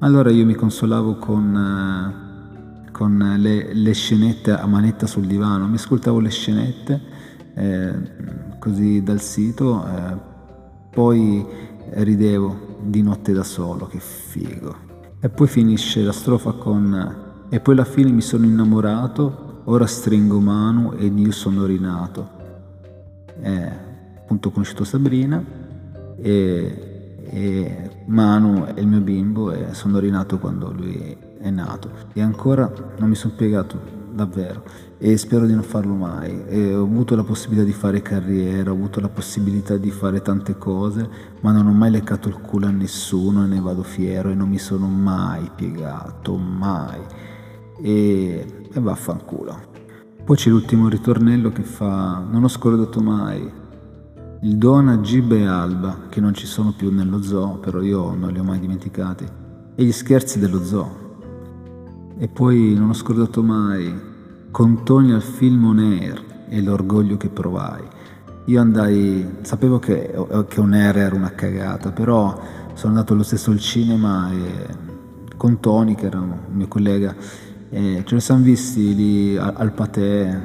Allora 0.00 0.30
io 0.30 0.44
mi 0.44 0.54
consolavo 0.54 1.16
con, 1.16 2.84
eh, 2.86 2.90
con 2.90 3.36
le, 3.38 3.72
le, 3.72 3.92
scenette 3.92 4.52
a 4.52 4.66
manetta 4.66 5.06
sul 5.06 5.26
divano, 5.26 5.66
mi 5.66 5.76
ascoltavo 5.76 6.18
le 6.18 6.30
scenette 6.30 7.00
eh, 7.54 8.58
così 8.58 9.02
dal 9.02 9.20
sito, 9.20 9.86
eh, 9.86 10.16
poi 10.90 11.46
ridevo 11.90 12.78
di 12.82 13.02
notte 13.02 13.32
da 13.32 13.44
solo, 13.44 13.86
che 13.86 13.98
figo. 13.98 14.92
E 15.20 15.28
poi 15.30 15.46
finisce 15.46 16.02
la 16.02 16.12
strofa 16.12 16.52
con 16.52 17.23
e 17.48 17.60
poi 17.60 17.74
alla 17.74 17.84
fine 17.84 18.10
mi 18.10 18.20
sono 18.20 18.44
innamorato, 18.44 19.62
ora 19.64 19.86
stringo 19.86 20.40
mano 20.40 20.92
ed 20.94 21.18
io 21.18 21.32
sono 21.32 21.66
rinato. 21.66 22.30
Eh, 23.40 23.70
appunto 24.18 24.48
ho 24.48 24.50
conosciuto 24.50 24.84
Sabrina 24.84 25.42
e, 26.16 27.16
e 27.28 27.90
Manu 28.06 28.64
è 28.64 28.80
il 28.80 28.86
mio 28.86 29.00
bimbo 29.00 29.52
e 29.52 29.74
sono 29.74 29.98
rinato 29.98 30.38
quando 30.38 30.72
lui 30.72 31.16
è 31.38 31.50
nato. 31.50 31.90
E 32.12 32.22
ancora 32.22 32.72
non 32.98 33.08
mi 33.08 33.14
sono 33.14 33.34
piegato 33.36 33.78
davvero. 34.10 34.62
E 34.98 35.16
spero 35.16 35.44
di 35.44 35.52
non 35.52 35.62
farlo 35.62 35.94
mai. 35.94 36.44
E 36.46 36.74
ho 36.74 36.82
avuto 36.82 37.14
la 37.14 37.24
possibilità 37.24 37.64
di 37.64 37.72
fare 37.72 38.00
carriera 38.00 38.70
ho 38.70 38.74
avuto 38.74 39.00
la 39.00 39.08
possibilità 39.08 39.76
di 39.76 39.90
fare 39.90 40.22
tante 40.22 40.56
cose 40.56 41.08
ma 41.40 41.52
non 41.52 41.66
ho 41.66 41.72
mai 41.72 41.90
leccato 41.90 42.28
il 42.28 42.36
culo 42.40 42.66
a 42.66 42.70
nessuno 42.70 43.44
e 43.44 43.46
ne 43.46 43.60
vado 43.60 43.82
fiero 43.82 44.30
e 44.30 44.34
non 44.34 44.48
mi 44.48 44.58
sono 44.58 44.86
mai 44.86 45.50
piegato 45.54 46.36
mai 46.36 47.00
e, 47.80 48.46
e 48.72 48.80
vaffanculo 48.80 49.72
poi 50.24 50.36
c'è 50.36 50.50
l'ultimo 50.50 50.88
ritornello 50.88 51.52
che 51.52 51.62
fa 51.62 52.24
non 52.30 52.44
ho 52.44 52.48
scordato 52.48 53.00
mai 53.00 53.62
il 54.44 54.58
Dona, 54.58 55.00
Gib 55.00 55.32
e 55.32 55.46
Alba, 55.46 56.00
che 56.10 56.20
non 56.20 56.34
ci 56.34 56.44
sono 56.44 56.74
più 56.76 56.92
nello 56.92 57.22
zoo, 57.22 57.56
però 57.56 57.80
io 57.80 58.14
non 58.14 58.30
li 58.30 58.38
ho 58.38 58.44
mai 58.44 58.58
dimenticati, 58.58 59.26
e 59.74 59.82
gli 59.82 59.90
scherzi 59.90 60.38
dello 60.38 60.62
zoo. 60.62 61.02
E 62.18 62.28
poi 62.28 62.74
non 62.74 62.90
ho 62.90 62.92
scordato 62.92 63.42
mai 63.42 63.90
con 64.50 64.84
Tony 64.84 65.12
al 65.12 65.22
film 65.22 65.64
On 65.64 65.78
Air 65.78 66.46
e 66.50 66.60
l'orgoglio 66.60 67.16
che 67.16 67.30
provai. 67.30 67.84
Io 68.44 68.60
andai, 68.60 69.36
sapevo 69.40 69.78
che, 69.78 70.14
che 70.46 70.60
On 70.60 70.74
Air 70.74 70.98
era 70.98 71.14
una 71.16 71.32
cagata, 71.32 71.90
però 71.90 72.38
sono 72.74 72.92
andato 72.92 73.14
lo 73.14 73.22
stesso 73.22 73.50
al 73.50 73.58
cinema 73.58 74.30
e 74.30 74.66
con 75.38 75.58
Tony, 75.58 75.94
che 75.94 76.04
era 76.04 76.20
un 76.20 76.38
mio 76.52 76.68
collega, 76.68 77.16
e 77.74 78.02
ce 78.04 78.14
li 78.14 78.20
siamo 78.20 78.44
visti 78.44 78.94
lì 78.94 79.36
al, 79.36 79.72
Patè 79.72 80.40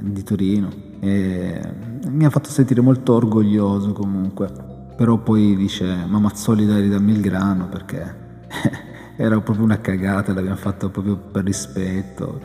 di 0.00 0.22
Torino 0.22 0.68
e 1.00 1.58
mi 2.06 2.26
ha 2.26 2.30
fatto 2.30 2.50
sentire 2.50 2.82
molto 2.82 3.14
orgoglioso 3.14 3.92
comunque. 3.92 4.52
Però 4.94 5.16
poi 5.16 5.56
dice, 5.56 6.04
ma 6.06 6.18
Mazzoli 6.18 6.66
dai 6.66 6.90
dammi 6.90 7.12
il 7.12 7.22
grano 7.22 7.68
perché 7.68 8.16
era 9.16 9.40
proprio 9.40 9.64
una 9.64 9.80
cagata, 9.80 10.34
l'abbiamo 10.34 10.56
fatto 10.56 10.90
proprio 10.90 11.16
per 11.16 11.44
rispetto 11.44 12.40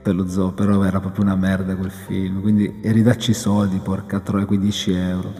per 0.00 0.14
lo 0.14 0.26
zoo, 0.26 0.52
però 0.52 0.82
era 0.84 0.98
proprio 0.98 1.24
una 1.24 1.36
merda 1.36 1.76
quel 1.76 1.90
film, 1.90 2.40
quindi 2.40 2.80
e 2.80 2.92
ridacci 2.92 3.32
i 3.32 3.34
soldi, 3.34 3.78
porca 3.78 4.20
troia, 4.20 4.46
15 4.46 4.92
euro. 4.92 5.32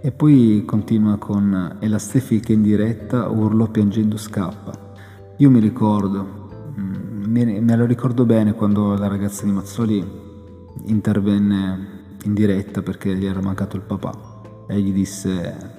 E 0.00 0.10
poi 0.10 0.64
continua 0.66 1.16
con 1.16 1.76
e 1.78 1.86
la 1.86 1.98
Stefi 1.98 2.40
che 2.40 2.54
in 2.54 2.62
diretta 2.62 3.28
urlò 3.28 3.68
piangendo 3.68 4.16
scappa. 4.16 4.96
Io 5.36 5.48
mi 5.48 5.60
ricordo, 5.60 6.48
mm, 6.76 7.03
me, 7.34 7.60
me 7.60 7.76
lo 7.76 7.84
ricordo 7.84 8.24
bene 8.24 8.52
quando 8.52 8.96
la 8.96 9.08
ragazza 9.08 9.44
di 9.44 9.50
Mazzoli 9.50 10.06
intervenne 10.86 12.02
in 12.22 12.32
diretta 12.32 12.80
perché 12.80 13.14
gli 13.16 13.26
era 13.26 13.40
mancato 13.40 13.74
il 13.74 13.82
papà 13.82 14.42
e 14.68 14.80
gli 14.80 14.92
disse 14.92 15.72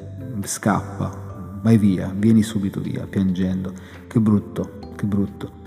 scappa, 0.43 1.59
vai 1.61 1.77
via, 1.77 2.13
vieni 2.15 2.43
subito 2.43 2.81
via, 2.81 3.07
piangendo. 3.07 3.71
Che 4.05 4.19
brutto, 4.19 4.79
che 4.97 5.05
brutto. 5.05 5.63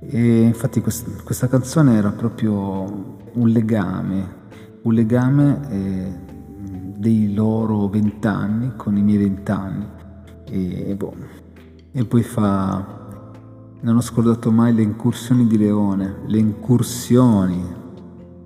E 0.00 0.40
infatti 0.40 0.80
quest- 0.80 1.22
questa 1.22 1.46
canzone 1.46 1.94
era 1.94 2.10
proprio 2.10 3.16
un 3.32 3.48
legame, 3.48 4.34
un 4.82 4.92
legame 4.92 5.60
eh, 5.70 6.18
dei 6.96 7.32
loro 7.32 7.86
vent'anni 7.86 8.72
con 8.76 8.96
i 8.96 9.02
miei 9.02 9.18
vent'anni. 9.18 9.86
E, 10.48 10.94
boh. 10.96 11.14
e 11.92 12.04
poi 12.04 12.22
fa 12.22 13.05
non 13.80 13.96
ho 13.96 14.00
scordato 14.00 14.50
mai 14.50 14.74
le 14.74 14.82
incursioni 14.82 15.46
di 15.46 15.58
Leone, 15.58 16.22
le 16.26 16.38
incursioni 16.38 17.62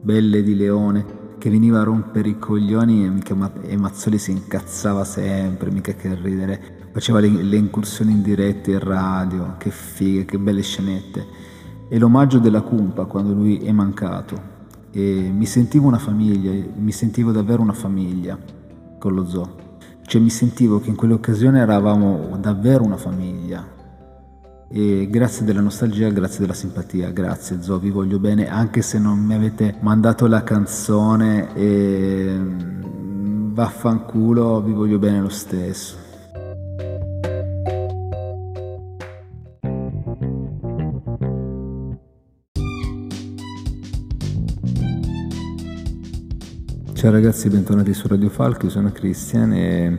belle 0.03 0.43
di 0.43 0.57
Leone 0.57 1.19
che 1.39 1.49
veniva 1.49 1.81
a 1.81 1.85
rompere 1.85 2.29
i 2.29 2.39
coglioni 2.39 3.05
e, 3.05 3.09
mica, 3.09 3.35
e 3.63 3.77
Mazzoli 3.77 4.19
si 4.19 4.31
incazzava 4.33 5.05
sempre, 5.05 5.71
mica 5.71 5.93
che 5.93 6.15
ridere. 6.15 6.89
Faceva 6.93 7.21
le, 7.21 7.29
le 7.29 7.57
incursioni 7.57 8.13
in 8.13 8.23
diretta 8.23 8.71
in 8.71 8.81
radio, 8.81 9.55
che 9.57 9.71
fighe, 9.71 10.27
che 10.27 10.39
belle 10.39 10.61
scenette. 10.63 11.27
E 11.89 11.99
l'omaggio 11.99 12.39
della 12.39 12.61
Cumpa 12.61 13.07
quando 13.07 13.33
lui 13.33 13.59
è 13.59 13.73
mancato. 13.73 14.59
E 14.91 15.31
mi 15.33 15.47
sentivo 15.47 15.87
una 15.87 15.99
famiglia, 15.99 16.53
mi 16.77 16.93
sentivo 16.93 17.33
davvero 17.33 17.63
una 17.63 17.73
famiglia 17.73 18.39
con 18.99 19.15
lo 19.15 19.25
zoo. 19.25 19.79
Cioè 20.03 20.21
mi 20.21 20.31
sentivo 20.31 20.81
che 20.81 20.91
in 20.91 20.97
quell'occasione 20.97 21.61
eravamo 21.61 22.37
davvero 22.39 22.85
una 22.85 22.97
famiglia, 22.97 23.65
e 24.73 25.09
grazie 25.11 25.45
della 25.45 25.61
nostalgia, 25.61 26.09
grazie 26.11 26.39
della 26.41 26.55
simpatia, 26.55 27.11
grazie 27.11 27.61
Zo, 27.61 27.81
vi 27.81 27.91
voglio 27.91 28.21
bene, 28.21 28.49
anche 28.49 28.83
se 28.83 29.01
non 29.01 29.19
mi 29.19 29.35
avete 29.35 29.75
mandato 29.81 30.29
la 30.29 30.45
canzone 30.45 31.53
e 31.57 32.37
mm, 32.39 33.53
vaffanculo, 33.53 34.63
vi 34.63 34.73
voglio 34.73 34.99
bene 35.01 35.21
lo 35.21 35.29
stesso. 35.29 35.97
Ciao 46.93 47.11
ragazzi, 47.11 47.49
bentornati 47.49 47.93
su 47.93 48.07
Radio 48.07 48.29
Falco, 48.29 48.67
io 48.67 48.71
sono 48.71 48.93
Cristian 48.93 49.53
e 49.53 49.99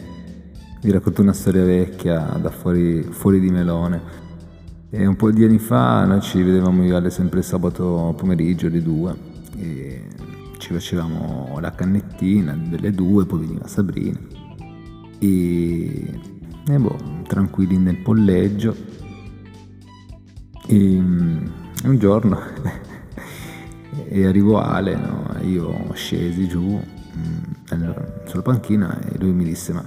vi 0.81 0.91
racconto 0.91 1.21
una 1.21 1.33
storia 1.33 1.65
vecchia 1.65 2.19
da 2.41 2.51
fuori, 2.51 3.03
fuori 3.03 3.41
di 3.41 3.49
melone. 3.49 4.29
E 4.93 5.05
un 5.05 5.15
po' 5.15 5.31
di 5.31 5.45
anni 5.45 5.57
fa 5.57 6.03
noi 6.03 6.19
ci 6.19 6.41
vedevamo 6.41 6.83
io 6.83 7.09
sempre 7.09 7.41
sabato 7.41 8.13
pomeriggio 8.17 8.67
alle 8.67 8.83
due 8.83 9.15
e 9.55 10.05
ci 10.57 10.73
facevamo 10.73 11.57
la 11.61 11.71
cannettina 11.71 12.53
delle 12.53 12.91
due, 12.91 13.25
poi 13.25 13.39
veniva 13.39 13.67
Sabrina 13.67 14.19
e, 15.17 16.19
e 16.67 16.77
boh, 16.77 16.97
tranquilli 17.25 17.77
nel 17.77 17.97
polleggio 17.97 18.75
e 20.67 20.75
un 20.75 21.97
giorno 21.97 22.39
e 24.09 24.25
arrivò 24.25 24.59
Ale, 24.59 24.95
no? 24.95 25.35
io 25.43 25.93
scesi 25.93 26.47
giù 26.49 26.81
mm, 26.81 27.73
sulla 28.25 28.41
panchina 28.41 28.99
e 29.03 29.17
lui 29.19 29.31
mi 29.31 29.45
disse 29.45 29.71
ma 29.71 29.85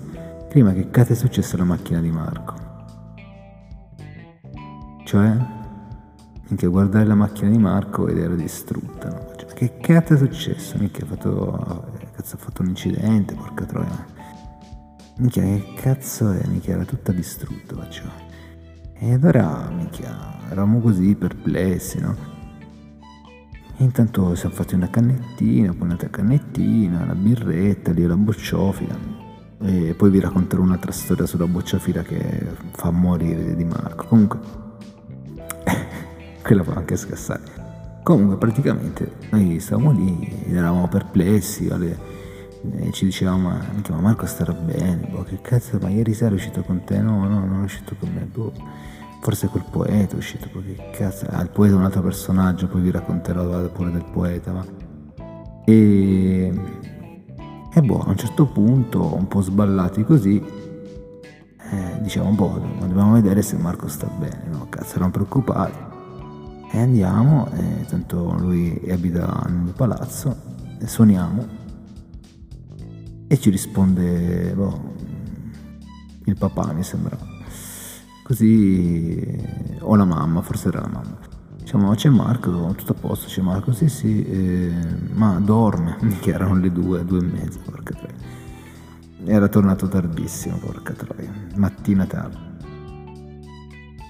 prima 0.48 0.72
che 0.72 0.88
cazzo 0.90 1.12
è 1.12 1.16
successo 1.16 1.56
alla 1.56 1.64
macchina 1.64 2.00
di 2.00 2.10
Marco? 2.10 2.63
Cioè, 5.04 5.36
minchia, 6.48 6.68
guardare 6.68 7.04
la 7.04 7.14
macchina 7.14 7.50
di 7.50 7.58
Marco 7.58 8.08
ed 8.08 8.18
era 8.18 8.34
distrutta. 8.34 9.08
No? 9.10 9.32
Cioè, 9.36 9.52
che 9.52 9.76
cazzo 9.76 10.14
è 10.14 10.16
successo? 10.16 10.76
Minchia, 10.78 11.04
ha 11.04 11.08
fatto, 11.08 11.92
cazzo, 12.12 12.36
ha 12.36 12.38
fatto 12.38 12.62
un 12.62 12.68
incidente, 12.68 13.34
porca 13.34 13.64
troia. 13.64 14.06
Minchia, 15.18 15.42
che 15.42 15.74
cazzo 15.76 16.32
è? 16.32 16.46
Minchia, 16.46 16.74
era 16.74 16.84
tutta 16.84 17.12
distrutta, 17.12 17.76
faccio. 17.76 18.02
E 18.94 19.12
allora, 19.12 19.68
minchia, 19.68 20.38
eravamo 20.48 20.80
così 20.80 21.14
perplessi, 21.14 22.00
no? 22.00 22.16
Intanto 23.78 24.34
siamo 24.34 24.54
fatti 24.54 24.74
una 24.74 24.88
cannettina, 24.88 25.72
poi 25.72 25.82
un'altra 25.82 26.08
cannettina, 26.08 27.02
una 27.02 27.14
birretta, 27.14 27.92
lì 27.92 28.06
la 28.06 28.16
bocciofila. 28.16 28.96
E 29.60 29.94
poi 29.94 30.10
vi 30.10 30.20
racconterò 30.20 30.62
un'altra 30.62 30.92
storia 30.92 31.26
sulla 31.26 31.46
bocciofila 31.46 32.02
che 32.02 32.56
fa 32.70 32.90
morire 32.90 33.54
di 33.54 33.64
Marco. 33.64 34.06
Comunque, 34.06 34.62
quella 36.44 36.62
può 36.62 36.74
anche 36.74 36.96
scassare. 36.96 37.40
Comunque 38.02 38.36
praticamente 38.36 39.12
noi 39.30 39.58
stavamo 39.58 39.92
lì, 39.92 40.44
eravamo 40.50 40.86
perplessi, 40.88 41.68
alle, 41.70 41.98
ci 42.90 43.06
dicevamo 43.06 43.48
ma, 43.48 43.64
ma 43.88 43.96
Marco 43.96 44.26
starà 44.26 44.52
bene, 44.52 45.08
boh, 45.10 45.22
che 45.22 45.40
cazzo, 45.40 45.78
ma 45.80 45.88
ieri 45.88 46.12
sera 46.12 46.32
è 46.32 46.34
uscito 46.34 46.60
con 46.60 46.84
te? 46.84 47.00
No, 47.00 47.26
no, 47.26 47.46
non 47.46 47.62
è 47.62 47.64
uscito 47.64 47.96
con 47.98 48.10
me, 48.12 48.28
boh. 48.30 48.52
Forse 49.22 49.48
quel 49.48 49.64
poeta 49.70 50.14
è 50.14 50.18
uscito, 50.18 50.50
boh, 50.52 50.60
che 50.60 50.90
cazzo, 50.92 51.24
ah, 51.30 51.40
il 51.40 51.48
poeta 51.48 51.76
è 51.76 51.78
un 51.78 51.84
altro 51.84 52.02
personaggio, 52.02 52.68
poi 52.68 52.82
vi 52.82 52.90
racconterò 52.90 53.70
pure 53.70 53.90
del 53.90 54.04
poeta, 54.04 54.52
ma... 54.52 54.64
E... 55.64 56.52
E 57.76 57.80
boh, 57.80 58.00
a 58.02 58.10
un 58.10 58.16
certo 58.16 58.44
punto, 58.44 59.16
un 59.16 59.26
po' 59.26 59.40
sballati 59.40 60.04
così, 60.04 60.36
eh, 61.70 62.00
diciamo, 62.02 62.30
boh, 62.32 62.60
dobbiamo 62.80 63.14
vedere 63.14 63.40
se 63.40 63.56
Marco 63.56 63.88
sta 63.88 64.06
bene, 64.06 64.42
no? 64.50 64.66
Cazzo, 64.68 64.96
erano 64.96 65.10
preoccupati. 65.10 65.93
E 66.74 66.80
andiamo, 66.80 67.48
e 67.52 67.84
tanto 67.86 68.34
lui 68.36 68.82
abita 68.90 69.46
nel 69.46 69.72
palazzo, 69.76 70.36
e 70.80 70.88
suoniamo 70.88 71.46
e 73.28 73.38
ci 73.38 73.48
risponde 73.48 74.52
boh, 74.56 74.94
il 76.24 76.36
papà 76.36 76.72
mi 76.72 76.82
sembra. 76.82 77.16
Così, 78.24 79.38
o 79.82 79.94
la 79.94 80.04
mamma, 80.04 80.42
forse 80.42 80.66
era 80.66 80.80
la 80.80 80.88
mamma. 80.88 81.16
Diciamo, 81.58 81.94
c'è 81.94 82.08
Marco, 82.08 82.74
tutto 82.76 82.90
a 82.90 82.96
posto, 82.96 83.28
c'è 83.28 83.40
Marco, 83.40 83.70
sì 83.70 83.88
sì, 83.88 84.24
eh, 84.24 84.74
ma 85.12 85.38
dorme, 85.38 85.96
che 86.20 86.32
erano 86.32 86.56
le 86.56 86.72
due, 86.72 87.04
due 87.04 87.20
e 87.20 87.22
mezza, 87.22 87.60
porca 87.64 87.94
troia. 87.94 88.16
Era 89.26 89.46
tornato 89.46 89.86
tardissimo, 89.86 90.56
porca 90.56 90.92
troia, 90.92 91.32
mattina 91.54 92.04
tardi, 92.04 92.36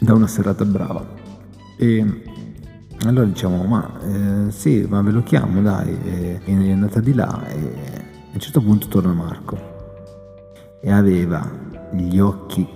da 0.00 0.14
una 0.14 0.26
serata 0.26 0.64
brava. 0.64 1.06
E 1.76 2.32
allora 3.06 3.26
diciamo, 3.26 3.62
ma 3.64 4.00
eh, 4.00 4.50
sì, 4.50 4.86
ma 4.88 5.02
ve 5.02 5.10
lo 5.10 5.22
chiamo, 5.22 5.60
dai, 5.60 5.98
e, 6.04 6.40
è 6.44 6.70
andata 6.70 7.00
di 7.00 7.12
là 7.12 7.46
e, 7.48 8.02
un 8.32 8.40
certo 8.40 8.60
punto 8.60 8.88
torna 8.88 9.12
Marco 9.12 9.72
e 10.80 10.90
aveva 10.90 11.48
gli 11.92 12.18
occhi 12.18 12.66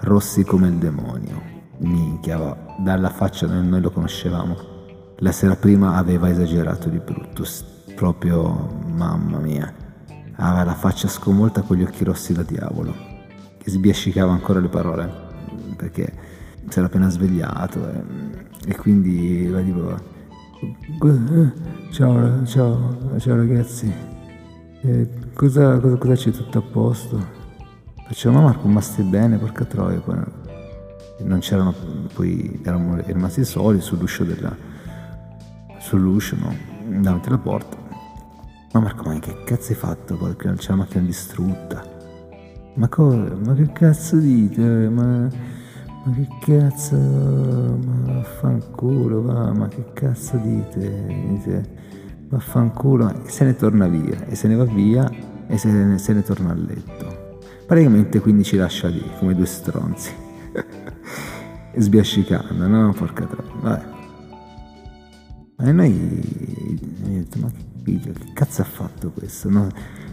rossi 0.00 0.44
come 0.44 0.68
il 0.68 0.74
demonio. 0.74 1.52
Minchia, 1.78 2.56
dalla 2.78 3.10
faccia 3.10 3.46
noi 3.46 3.80
lo 3.80 3.90
conoscevamo. 3.90 4.56
La 5.18 5.32
sera 5.32 5.56
prima 5.56 5.96
aveva 5.96 6.28
esagerato 6.28 6.88
di 6.88 6.98
brutto, 6.98 7.44
proprio 7.94 8.82
mamma 8.86 9.38
mia. 9.38 9.72
Aveva 10.36 10.64
la 10.64 10.74
faccia 10.74 11.08
sconvolta 11.08 11.62
con 11.62 11.76
gli 11.76 11.82
occhi 11.82 12.04
rossi 12.04 12.32
da 12.32 12.42
diavolo, 12.42 12.94
che 13.58 13.70
sbiascicava 13.70 14.32
ancora 14.32 14.60
le 14.60 14.68
parole, 14.68 15.12
perché 15.76 16.12
si 16.68 16.78
era 16.78 16.86
appena 16.86 17.08
svegliato 17.08 17.88
e, 17.88 18.02
e 18.66 18.76
quindi 18.76 19.46
va 19.48 19.60
tipo 19.60 20.12
Ciao, 21.90 22.44
ciao, 22.46 23.18
ciao 23.18 23.36
ragazzi. 23.36 23.92
Eh, 24.80 25.08
cosa, 25.34 25.78
cosa, 25.78 25.96
cosa, 25.96 26.14
c'è 26.14 26.30
tutto 26.30 26.58
a 26.58 26.62
posto? 26.62 27.26
Facciamo 28.06 28.40
Marco, 28.40 28.66
ma 28.66 28.80
stai 28.80 29.04
bene, 29.04 29.36
porca 29.36 29.64
troia. 29.64 30.00
Poi 30.00 30.16
non 31.18 31.40
c'erano, 31.40 31.74
poi 32.14 32.60
eravamo 32.64 32.96
rimasti 33.04 33.44
soli 33.44 33.80
sull'uscio 33.80 34.24
della, 34.24 34.56
sull'uscio, 35.78 36.36
no? 36.36 36.54
Davanti 37.00 37.28
alla 37.28 37.38
porta. 37.38 37.76
Ma 38.72 38.80
Marco, 38.80 39.04
ma 39.04 39.18
che 39.18 39.44
cazzo 39.44 39.72
hai 39.72 39.78
fatto? 39.78 40.16
Poi 40.16 40.34
c'è 40.36 40.70
la 40.70 40.76
macchina 40.76 41.04
distrutta. 41.04 41.84
Ma 42.74 42.88
cosa? 42.88 43.36
Ma 43.44 43.54
che 43.54 43.70
cazzo 43.72 44.16
dite? 44.16 44.88
Ma 44.88 45.28
ma 46.04 46.12
che 46.12 46.28
cazzo, 46.40 46.96
ma 46.96 48.12
vaffanculo, 48.12 49.22
va, 49.22 49.52
ma 49.52 49.68
che 49.68 49.92
cazzo 49.94 50.36
dite? 50.36 51.06
Dite, 51.28 51.70
vaffanculo, 52.28 53.24
e 53.24 53.30
se 53.30 53.44
ne 53.44 53.56
torna 53.56 53.86
via, 53.86 54.26
e 54.26 54.34
se 54.34 54.48
ne 54.48 54.54
va 54.54 54.64
via, 54.64 55.10
e 55.46 55.56
se 55.56 55.70
ne, 55.70 55.96
se 55.98 56.12
ne 56.12 56.22
torna 56.22 56.50
a 56.50 56.54
letto. 56.54 57.38
Praticamente 57.66 58.20
quindi 58.20 58.44
ci 58.44 58.56
lascia 58.56 58.88
lì, 58.88 59.02
come 59.18 59.34
due 59.34 59.46
stronzi. 59.46 60.12
Sbiascicando, 61.76 62.66
no? 62.66 62.92
Porca 62.92 63.24
troia, 63.24 63.52
vabbè. 63.60 63.92
E 65.60 65.72
noi, 65.72 66.20
detto, 67.02 67.38
ma 67.38 67.50
che 67.50 67.64
figlio, 67.82 68.12
che 68.12 68.32
cazzo 68.34 68.60
ha 68.60 68.66
fatto 68.66 69.10
questo? 69.10 69.48
No? 69.48 69.68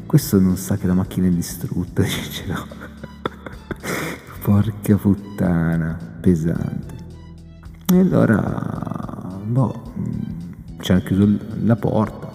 Questo 0.06 0.40
non 0.40 0.56
sa 0.56 0.78
che 0.78 0.88
la 0.88 0.94
macchina 0.94 1.28
è 1.28 1.32
distrutta, 1.32 2.02
dice 2.04 2.46
no. 2.48 3.11
Porca 4.44 4.96
puttana, 4.96 5.96
pesante. 6.20 6.96
E 7.94 8.00
allora, 8.00 9.40
boh, 9.46 9.94
ci 10.80 10.92
hanno 10.92 11.02
chiuso 11.02 11.38
la 11.64 11.76
porta 11.76 12.28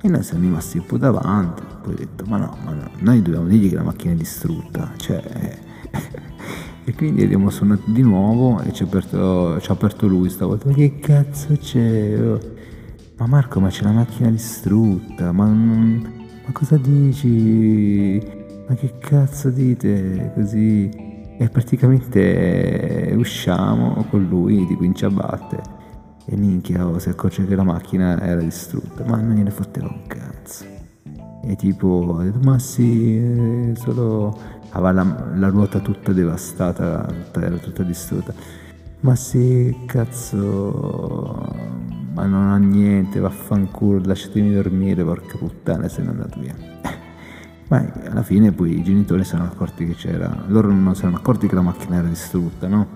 e 0.00 0.08
noi 0.08 0.22
siamo 0.22 0.44
rimasti 0.44 0.78
un 0.78 0.86
po' 0.86 0.98
davanti. 0.98 1.62
Poi 1.82 1.94
ho 1.94 1.96
detto, 1.96 2.24
ma 2.26 2.36
no, 2.36 2.56
ma 2.64 2.74
no, 2.74 2.90
noi 3.00 3.22
dobbiamo 3.22 3.48
dirgli 3.48 3.70
che 3.70 3.74
la 3.74 3.82
macchina 3.82 4.12
è 4.12 4.16
distrutta. 4.16 4.92
Cioè, 4.96 5.58
e 6.84 6.94
quindi 6.94 7.24
abbiamo 7.24 7.50
suonato 7.50 7.90
di 7.90 8.02
nuovo 8.02 8.60
e 8.60 8.72
ci 8.72 8.84
ha 8.84 8.86
aperto, 8.86 9.54
aperto 9.54 10.06
lui 10.06 10.30
stavolta. 10.30 10.68
Ma 10.68 10.74
che 10.74 11.00
cazzo 11.00 11.56
c'è? 11.56 12.20
Oh. 12.20 12.38
Ma 13.16 13.26
Marco, 13.26 13.58
ma 13.58 13.68
c'è 13.68 13.82
la 13.82 13.90
macchina 13.90 14.30
distrutta, 14.30 15.32
ma, 15.32 15.46
ma 15.46 16.52
cosa 16.52 16.76
dici? 16.76 18.22
Ma 18.68 18.76
che 18.76 18.94
cazzo 19.00 19.50
dite 19.50 20.30
così? 20.36 21.07
E 21.40 21.48
praticamente 21.48 23.14
usciamo 23.16 24.04
con 24.10 24.26
lui 24.26 24.66
tipo 24.66 24.82
in 24.82 24.94
ciabatte. 24.94 25.76
E 26.26 26.36
minchia 26.36 26.86
oh, 26.86 26.98
si 26.98 27.08
accorge 27.08 27.46
che 27.46 27.54
la 27.54 27.62
macchina 27.62 28.20
era 28.20 28.40
distrutta. 28.40 29.04
Ma 29.04 29.20
non 29.20 29.36
gliene 29.36 29.50
fotteva 29.50 29.86
un 29.86 30.06
cazzo. 30.06 30.64
E 31.44 31.54
tipo 31.54 32.16
ha 32.18 32.24
detto 32.24 32.40
ma 32.42 32.58
sì 32.58 33.16
eh, 33.16 33.72
solo 33.76 34.36
aveva 34.70 34.92
la, 34.92 35.30
la, 35.36 35.48
ruota 35.48 35.78
tutta 35.78 36.12
devastata 36.12 37.06
tutta, 37.06 37.46
era 37.46 37.56
tutta 37.56 37.84
distrutta. 37.84 38.34
Ma 39.00 39.14
sì 39.14 39.84
cazzo 39.86 41.46
ma 42.14 42.26
non 42.26 42.48
ha 42.48 42.56
niente 42.56 43.20
vaffanculo 43.20 44.00
lasciatemi 44.04 44.52
dormire 44.52 45.04
porca 45.04 45.38
puttana 45.38 45.86
se 45.86 46.02
ne 46.02 46.08
è 46.08 46.10
andato 46.10 46.40
via 46.40 46.54
ma 47.68 47.84
alla 48.08 48.22
fine 48.22 48.52
poi 48.52 48.78
i 48.78 48.82
genitori 48.82 49.24
si 49.24 49.34
erano 49.34 49.50
accorti 49.50 49.86
che 49.86 49.94
c'era, 49.94 50.44
loro 50.46 50.72
non 50.72 50.94
si 50.94 51.02
erano 51.02 51.18
accorti 51.18 51.46
che 51.46 51.54
la 51.54 51.60
macchina 51.60 51.96
era 51.96 52.08
distrutta, 52.08 52.66
no? 52.66 52.86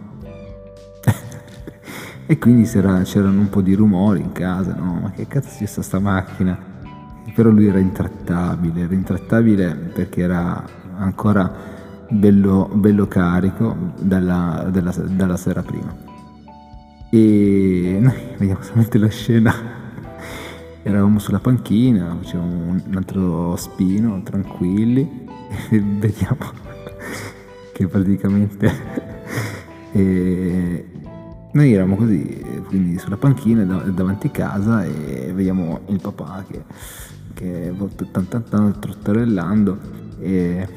e 2.27 2.39
quindi 2.39 2.65
c'erano 2.65 3.39
un 3.39 3.49
po' 3.51 3.61
di 3.61 3.75
rumori 3.75 4.21
in 4.21 4.33
casa, 4.33 4.75
no? 4.75 5.01
Ma 5.03 5.11
che 5.11 5.27
cazzo 5.27 5.63
c'è 5.63 5.67
sta 5.67 5.99
macchina? 5.99 6.71
Però 7.35 7.51
lui 7.51 7.67
era 7.67 7.79
intrattabile, 7.79 8.83
era 8.83 8.95
intrattabile 8.95 9.75
perché 9.75 10.23
era 10.23 10.65
ancora 10.97 11.51
bello, 12.09 12.71
bello 12.73 13.07
carico 13.07 13.93
dalla, 13.99 14.69
dalla, 14.71 14.91
dalla 14.91 15.37
sera 15.37 15.63
prima. 15.63 15.95
E 17.11 17.99
noi 18.01 18.15
vediamo 18.39 18.63
solamente 18.63 18.97
la 18.97 19.09
scena 19.09 19.81
eravamo 20.83 21.19
sulla 21.19 21.39
panchina, 21.39 22.17
facevamo 22.21 22.73
un 22.73 22.95
altro 22.95 23.57
spino, 23.57 24.23
tranquilli, 24.23 25.27
e 25.71 25.81
vediamo 25.81 26.51
che 27.73 27.87
praticamente 27.87 28.73
eh, 29.93 30.87
noi 31.53 31.73
eravamo 31.73 31.97
così, 31.97 32.45
quindi 32.67 32.99
sulla 32.99 33.17
panchina 33.17 33.65
davanti 33.65 34.29
a 34.29 34.31
casa 34.31 34.85
e 34.85 35.33
vediamo 35.35 35.81
il 35.89 36.01
papà 36.01 36.45
che, 36.49 36.65
che 37.35 37.75
tan, 38.11 38.29
tan, 38.29 38.45
tan, 38.49 38.81
trottarellando 38.81 39.79
e 40.19 40.69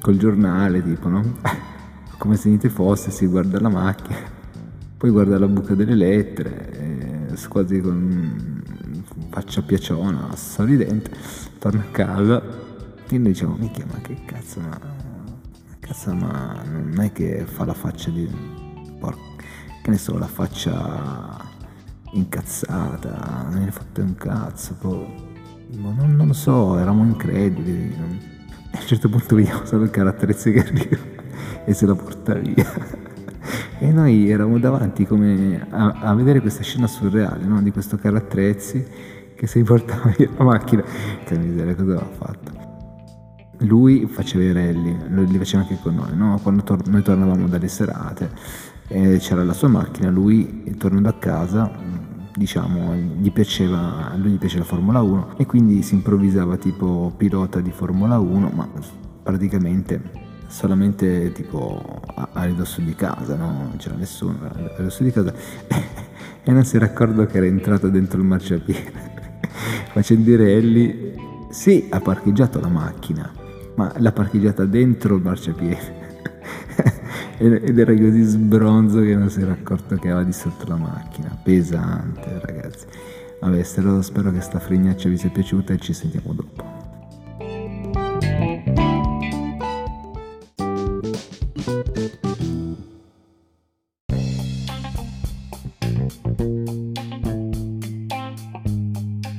col 0.00 0.16
giornale 0.16 0.82
tipo, 0.82 1.08
no? 1.08 1.22
Come 2.18 2.36
se 2.36 2.48
niente 2.48 2.70
fosse, 2.70 3.10
si 3.10 3.26
guarda 3.26 3.60
la 3.60 3.68
macchina, 3.68 4.16
poi 4.96 5.10
guarda 5.10 5.38
la 5.38 5.48
buca 5.48 5.74
delle 5.74 5.94
lettere, 5.94 7.28
quasi 7.48 7.80
con 7.80 8.55
faccia 9.36 9.60
piaciona, 9.60 10.34
sorridente, 10.34 11.10
torna 11.58 11.82
a 11.82 11.90
casa 11.90 12.42
e 13.06 13.18
noi 13.18 13.32
diciamo, 13.32 13.54
mica, 13.56 13.84
ma 13.84 14.00
che 14.00 14.16
cazzo, 14.24 14.60
ma, 14.60 14.80
cazzo, 15.78 16.14
ma 16.14 16.62
non 16.64 16.98
è 17.00 17.12
che 17.12 17.44
fa 17.44 17.66
la 17.66 17.74
faccia 17.74 18.08
di, 18.08 18.26
porca, 18.98 19.20
che 19.82 19.90
ne 19.90 19.98
so, 19.98 20.16
la 20.16 20.26
faccia 20.26 21.38
incazzata, 22.12 23.46
non 23.50 23.62
ne 23.62 23.70
fatto 23.70 24.00
un 24.00 24.14
cazzo, 24.14 24.74
ma 24.80 25.92
non, 25.92 26.16
non, 26.16 26.28
lo 26.28 26.32
so, 26.32 26.78
eravamo 26.78 27.04
increduli, 27.04 27.94
non, 27.94 28.18
a 28.72 28.78
un 28.80 28.86
certo 28.86 29.10
punto 29.10 29.34
vediamo 29.34 29.66
solo 29.66 29.82
il 29.82 29.90
caratterezzo 29.90 30.50
che 30.50 30.60
arriva 30.64 30.96
e 31.66 31.74
se 31.74 31.84
la 31.84 31.94
porta 31.94 32.32
via. 32.32 33.04
E 33.78 33.92
noi 33.92 34.30
eravamo 34.30 34.58
davanti 34.58 35.04
come 35.04 35.64
a, 35.70 35.98
a 36.00 36.14
vedere 36.14 36.40
questa 36.40 36.62
scena 36.62 36.86
surreale 36.86 37.44
no? 37.44 37.60
di 37.60 37.70
questo 37.70 37.96
carattrezzi 37.98 38.84
che 39.36 39.46
si 39.46 39.62
portava 39.62 40.12
via 40.16 40.28
la 40.36 40.44
macchina. 40.44 40.82
Che 41.24 41.38
miseria, 41.38 41.74
cosa 41.74 41.92
aveva 41.92 42.10
fatto? 42.10 42.64
Lui 43.60 44.06
faceva 44.06 44.44
i 44.44 44.52
rally, 44.52 44.96
li 45.30 45.38
faceva 45.38 45.62
anche 45.62 45.78
con 45.80 45.94
noi, 45.94 46.16
no? 46.16 46.38
Quando 46.42 46.62
tor- 46.62 46.86
noi 46.88 47.02
tornavamo 47.02 47.46
dalle 47.46 47.68
serate 47.68 48.30
e 48.88 49.18
c'era 49.18 49.44
la 49.44 49.52
sua 49.52 49.68
macchina, 49.68 50.10
lui 50.10 50.74
tornando 50.76 51.08
a 51.08 51.14
casa, 51.14 51.70
diciamo, 52.34 52.94
gli 52.94 53.32
piaceva, 53.32 54.12
lui 54.16 54.32
gli 54.32 54.38
piace 54.38 54.58
la 54.58 54.64
Formula 54.64 55.00
1 55.00 55.38
e 55.38 55.46
quindi 55.46 55.82
si 55.82 55.94
improvvisava 55.94 56.56
tipo 56.56 57.12
pilota 57.16 57.60
di 57.60 57.70
Formula 57.70 58.18
1, 58.18 58.50
ma 58.54 58.68
praticamente 59.22 60.24
solamente 60.48 61.32
tipo 61.32 62.02
a, 62.14 62.28
a 62.32 62.44
ridosso 62.44 62.82
di 62.82 62.94
casa, 62.94 63.36
no? 63.36 63.46
Non 63.46 63.76
c'era 63.78 63.96
nessuno 63.96 64.38
a 64.42 64.76
ridosso 64.76 65.02
di 65.02 65.10
casa 65.10 65.32
e 66.44 66.52
non 66.52 66.64
si 66.64 66.76
era 66.76 66.84
accorto 66.84 67.24
che 67.24 67.38
era 67.38 67.46
entrato 67.46 67.88
dentro 67.88 68.20
il 68.20 68.26
marciapiede 68.26 69.15
facendo 69.92 70.30
i 70.30 70.36
rally, 70.36 71.14
sì, 71.50 71.86
ha 71.90 72.00
parcheggiato 72.00 72.60
la 72.60 72.68
macchina, 72.68 73.30
ma 73.74 73.92
l'ha 73.96 74.12
parcheggiata 74.12 74.64
dentro 74.64 75.16
il 75.16 75.22
marciapiede. 75.22 76.04
Ed 77.38 77.78
era 77.78 77.94
così 77.94 78.22
sbronzo 78.22 79.00
che 79.00 79.14
non 79.14 79.28
si 79.28 79.40
era 79.40 79.52
accorto 79.52 79.96
che 79.96 80.08
aveva 80.08 80.24
di 80.24 80.32
sotto 80.32 80.66
la 80.68 80.76
macchina. 80.76 81.36
Pesante, 81.42 82.40
ragazzi. 82.42 82.86
Vabbè, 83.40 83.62
spero 83.62 84.32
che 84.32 84.40
sta 84.40 84.58
fregnaccia 84.58 85.08
vi 85.08 85.18
sia 85.18 85.30
piaciuta 85.30 85.74
e 85.74 85.78
ci 85.78 85.92
sentiamo 85.92 86.32
dopo. 86.32 86.75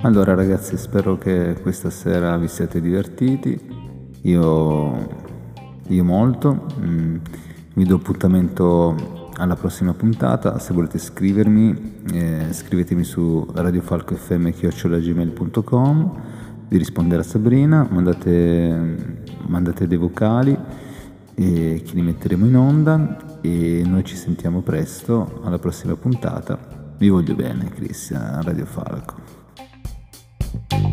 Allora 0.01 0.35
ragazzi 0.35 0.77
spero 0.77 1.17
che 1.17 1.57
questa 1.61 1.89
sera 1.89 2.37
vi 2.37 2.47
siate 2.47 2.79
divertiti, 2.79 3.59
io, 4.21 5.07
io 5.87 6.03
molto, 6.03 6.67
mm, 6.79 7.15
vi 7.73 7.83
do 7.83 7.95
appuntamento 7.95 9.31
alla 9.37 9.55
prossima 9.55 9.93
puntata, 9.93 10.59
se 10.59 10.73
volete 10.73 10.99
scrivermi 10.99 11.95
eh, 12.13 12.47
scrivetemi 12.51 13.03
su 13.03 13.45
radiofalcofm.gmail.com 13.53 16.21
di 16.67 16.77
rispondere 16.77 17.21
a 17.21 17.25
Sabrina, 17.25 17.87
mandate, 17.89 18.95
mandate 19.47 19.87
dei 19.87 19.97
vocali 19.97 20.55
che 21.33 21.83
li 21.91 22.01
metteremo 22.01 22.45
in 22.45 22.55
onda. 22.55 23.39
E 23.41 23.83
noi 23.85 24.03
ci 24.03 24.15
sentiamo 24.15 24.61
presto 24.61 25.41
alla 25.43 25.59
prossima 25.59 25.95
puntata. 25.95 26.57
Vi 26.97 27.09
voglio 27.09 27.35
bene, 27.35 27.69
Cristian, 27.69 28.41
Radio 28.41 28.65
Falco. 28.65 29.16
Thank 30.47 30.73
you. 30.73 30.86